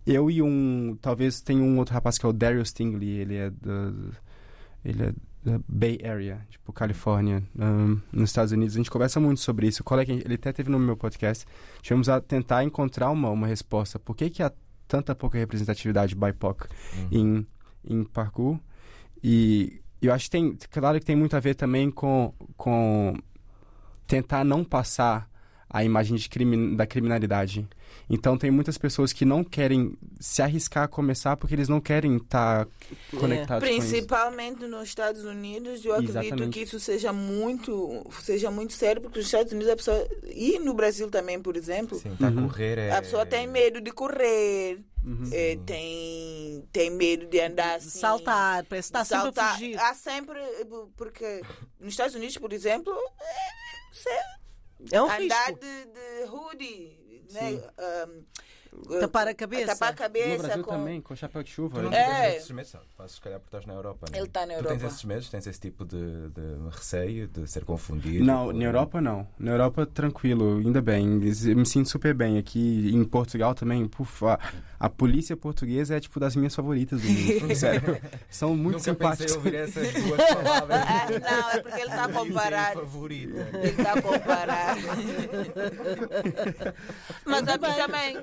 [0.05, 0.99] eu e um.
[1.01, 3.93] Talvez tenha um outro rapaz que é o Daryl Stingley, ele é da.
[4.85, 5.15] Ele é
[5.69, 8.75] Bay Area, tipo, Califórnia, um, nos Estados Unidos.
[8.75, 9.85] A gente conversa muito sobre isso.
[9.85, 11.45] Qual é que ele até teve no meu podcast.
[11.83, 13.99] Tivemos a tentar encontrar uma, uma resposta.
[13.99, 14.53] Por que, que há
[14.89, 16.67] tanta pouca representatividade BIPOC
[16.97, 17.09] Uhum.
[17.11, 17.47] em,
[17.85, 18.59] em parkour?
[19.23, 23.15] E eu acho que tem, claro que tem muito a ver também com, com
[24.07, 25.29] tentar não passar
[25.69, 27.69] a imagem de crime, da criminalidade.
[28.09, 32.17] Então tem muitas pessoas que não querem se arriscar a começar porque eles não querem
[32.19, 32.69] estar
[33.19, 33.89] conectados com isso.
[33.89, 36.53] Principalmente nos Estados Unidos, eu acredito Exatamente.
[36.55, 40.09] que isso seja muito, seja muito sério, porque nos Estados Unidos a pessoa.
[40.25, 42.47] E no Brasil também, por exemplo, Sim, está Uhum.
[42.49, 42.93] correr é...
[42.93, 45.25] a pessoa tem medo de correr, Uhum.
[45.27, 45.63] Sim.
[45.67, 47.91] tem, tem medo de andar assim.
[47.91, 49.79] saltar, parece que está sempre a fugir.
[49.81, 50.39] Há sempre.
[50.97, 51.43] Porque
[51.81, 52.93] nos Estados Unidos, por exemplo,
[54.07, 55.61] é, É um andar risco.
[55.61, 56.99] de, de hoodie,
[57.33, 57.61] né?
[58.07, 58.25] Um,
[59.01, 59.67] Tapar a cabeça.
[59.67, 60.71] Tapar a No cabeça Brasil com.
[60.71, 61.81] também, com chapéu de chuva.
[61.81, 62.37] Tu não É.
[62.37, 62.77] esses medos?
[62.97, 64.21] Fazes se calhar porque estás na Europa, não é?
[64.21, 64.77] Ele está na Tu Europa.
[64.79, 68.25] tens esses medos, tens esse tipo de, de receio de ser confundido?
[68.25, 69.27] Não, por- na Europa não.
[69.39, 71.07] Na Europa, tranquilo, ainda bem.
[71.07, 72.39] Me sinto super bem.
[72.39, 74.39] Aqui em Portugal também, puf, a,
[74.79, 77.55] a polícia portuguesa é tipo das minhas favoritas do mundo.
[77.57, 77.99] Sério.
[78.29, 79.37] São muito Nunca simpáticos.
[79.37, 80.81] pensei ouvir essas duas palavras.
[80.87, 82.73] Ah, não, é porque ele está a comparar.
[82.75, 83.49] favorita.
[83.55, 84.77] Ele está a comparar.
[87.25, 88.17] Mas a mim também.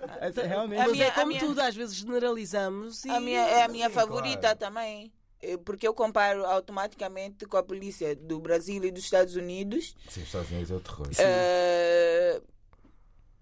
[0.44, 0.80] É, Realmente.
[0.80, 3.68] A Mas minha- é como minha- tudo, às vezes generalizamos e A minha, é a
[3.68, 4.58] minha Sim, favorita claro.
[4.60, 5.12] também.
[5.42, 9.96] Eh, Porque eu comparo automaticamente com a polícia do Brasil e dos Estados Unidos.
[10.10, 11.08] Sim, os Estados Unidos é o terror.
[11.18, 12.42] Eh,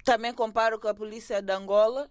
[0.04, 2.10] também comparo com a polícia de Angola.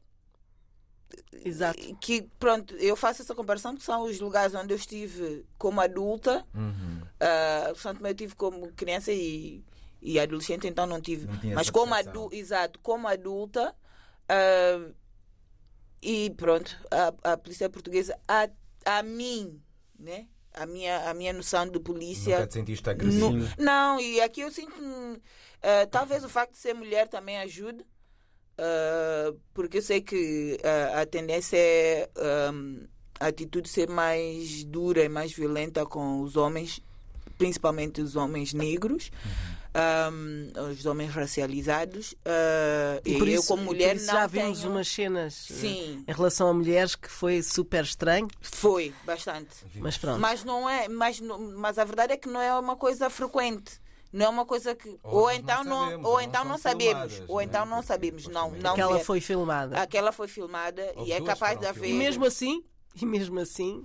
[1.45, 1.78] Exato.
[2.01, 6.47] Que, pronto, eu faço essa comparação porque são os lugares onde eu estive como adulta.
[6.55, 7.01] Uhum.
[7.20, 9.64] Uh, portanto, eu tive como criança e,
[10.01, 11.26] e adolescente, então não tive.
[11.26, 12.24] Não Mas como, percepção.
[12.26, 13.74] adu exato, como adulta,
[14.31, 14.95] uh,
[16.03, 18.49] e pronto, a, a polícia portuguesa, a,
[18.85, 19.61] a mim,
[19.99, 20.26] né?
[20.53, 22.37] A minha, a minha noção de polícia.
[22.37, 23.47] Nunca te sentiste agressivo.
[23.59, 24.74] Não, e aqui eu sinto.
[25.62, 27.85] eh, talvez o facto de ser mulher também ajude,
[28.59, 32.11] eh, porque eu sei que eh, a tendência é
[32.53, 32.85] hum,
[33.20, 36.81] a atitude ser mais dura e mais violenta com os homens,
[37.39, 39.12] principalmente os homens negros.
[40.12, 44.14] Hum, os homens racializados eh, e, por eu isso- como e mulher por isso não
[44.14, 44.71] já vimos tenho...
[44.73, 46.05] umas cenas eh, Sim.
[46.07, 50.21] em relação a mulheres que foi super estranho, foi bastante mas pronto.
[50.21, 53.81] Mas não é, mas, mas a verdade é que não é uma coisa frequente.
[54.12, 57.12] Não é uma coisa que Ou ou, então não, sabemos, ou ou então não sabemos,
[57.12, 57.45] filmadas, ou né?
[57.45, 59.05] então não sabemos, não, não Aquela ver.
[59.05, 59.81] foi filmada.
[59.81, 62.64] Aquela foi filmada Houve e é capaz de haver E mesmo assim,
[63.01, 63.85] e mesmo assim,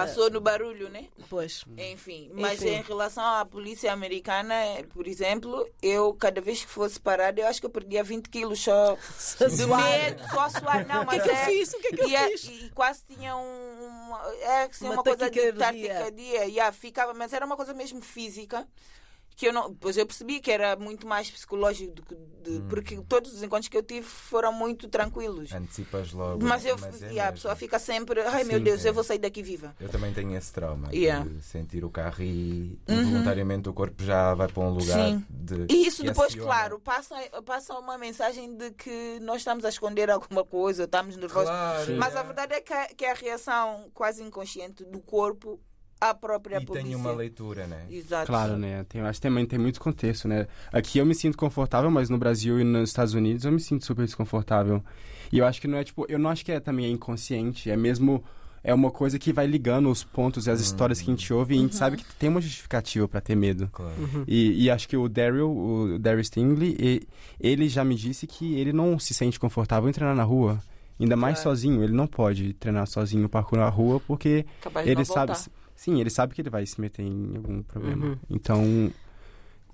[0.00, 1.06] passou no barulho, né?
[1.28, 1.64] pois.
[1.76, 2.74] Enfim, mas Enfim.
[2.74, 4.54] em relação à polícia americana,
[4.92, 8.60] por exemplo, eu cada vez que fosse parada, eu acho que eu perdia 20 quilos
[8.60, 10.86] só de medo, só suar.
[10.86, 11.72] Não, O que é mas que eu é- fiz?
[11.74, 12.44] O que é que eu e, é- fiz?
[12.44, 16.44] e quase tinha um, uma, é, assim, Uma uma, coisa de taquicardia.
[16.44, 18.66] Yeah, ficava, mas era uma coisa mesmo física.
[19.36, 22.66] Que eu não, pois eu percebi que era muito mais psicológico do que de- Hum.
[22.70, 25.52] porque todos os encontros que eu tive foram muito tranquilos.
[25.52, 26.42] Antecipas logo.
[26.42, 28.88] Mas, eu, é e a pessoa fica sempre, ai meu Sim, Deus, é.
[28.88, 29.74] eu vou sair daqui viva.
[29.80, 31.28] Eu também tenho esse trauma Yeah.
[31.28, 35.24] de sentir o carro e involuntariamente o corpo já vai para um lugar Sim.
[35.28, 35.66] de.
[35.70, 36.46] E isso depois, aciona.
[36.46, 37.14] claro, passa,
[37.44, 41.48] passa uma mensagem de que nós estamos a esconder alguma coisa, estamos nervosos.
[41.50, 42.20] Claro, Mas yeah.
[42.20, 45.60] a verdade é que a, que a reação quase inconsciente do corpo
[46.00, 46.86] à própria E polícia.
[46.88, 47.86] tem uma leitura, né?
[47.90, 48.26] Exato.
[48.26, 48.84] Claro, né?
[48.88, 50.46] Tem, acho que também tem muito contexto, né?
[50.72, 53.84] Aqui eu me sinto confortável, mas no Brasil e nos Estados Unidos eu me sinto
[53.84, 54.82] super desconfortável.
[55.32, 57.70] E eu acho que não é tipo, eu não acho que é também é inconsciente,
[57.70, 58.22] é mesmo
[58.62, 61.54] é uma coisa que vai ligando os pontos e as histórias que a gente ouve
[61.54, 63.68] e a gente sabe que tem uma justificativa pra ter medo.
[63.72, 63.94] Claro.
[64.26, 67.02] E, e acho que o Daryl, o Daryl Stingley, e-
[67.40, 70.60] ele já me disse que ele não se sente confortável em treinar na rua.
[70.98, 71.50] Ainda mais Claro.
[71.50, 71.84] sozinho.
[71.84, 75.32] Ele não pode treinar sozinho o parkour na rua porque Capaz de ele sabe.
[75.32, 75.50] voltar.
[75.76, 78.06] Sim, ele sabe que ele vai se meter em algum problema.
[78.06, 78.16] Uhum.
[78.30, 78.92] Então,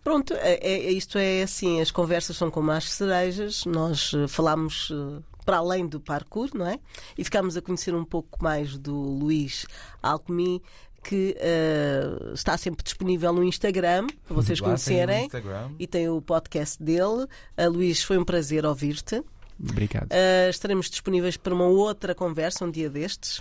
[0.04, 4.90] Pronto, é, é- isto é assim, as conversas são como as cerejas, nós eh, falamos
[4.92, 6.80] eh, para além do parkour, não é?
[7.16, 9.64] E ficámos a conhecer um pouco mais do Luís
[10.02, 10.60] Alckmin,
[11.04, 15.70] que eh, está sempre disponível no Instagram, para vocês Lá tem conhecerem, Instagram.
[15.78, 17.26] e tem o podcast dele.
[17.56, 19.22] Uh, Luís, foi um prazer ouvir-te.
[19.60, 20.08] Obrigado.
[20.10, 23.38] Uh, estaremos disponíveis para uma outra conversa um dia destes.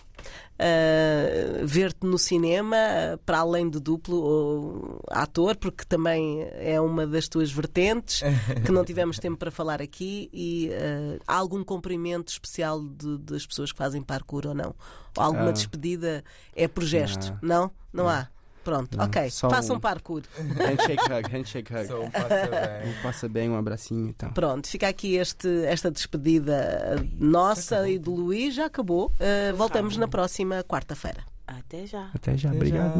[0.60, 2.78] Uh, Ver-te no cinema,
[3.26, 8.22] para além de duplo ou ator, porque também é uma das tuas vertentes,
[8.66, 10.30] que não tivemos tempo para falar aqui.
[10.32, 14.76] E uh, há algum cumprimento especial de- das pessoas que fazem parkour ou não?
[15.18, 15.54] Ou alguma Ah.
[15.54, 16.24] despedida?
[16.56, 17.36] É por gesto?
[17.42, 17.72] Não?
[17.92, 18.28] Não, há?
[18.64, 19.06] Pronto, Não.
[19.06, 19.30] ok.
[19.30, 20.22] Só Façam um- parkour.
[20.38, 21.88] Handshake hug, handshake hug.
[21.88, 22.94] Só um passa bem.
[23.02, 24.32] Passa bem, um abracinho e tal.
[24.32, 29.12] Pronto, fica aqui este, esta despedida nossa e do Luís, já acabou.
[29.20, 31.24] Uh, voltamos na próxima quarta-feira.
[31.48, 32.10] Até já.
[32.14, 32.94] Até já, Até obrigado.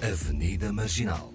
[0.00, 0.08] já.
[0.08, 1.32] Avenida Marginal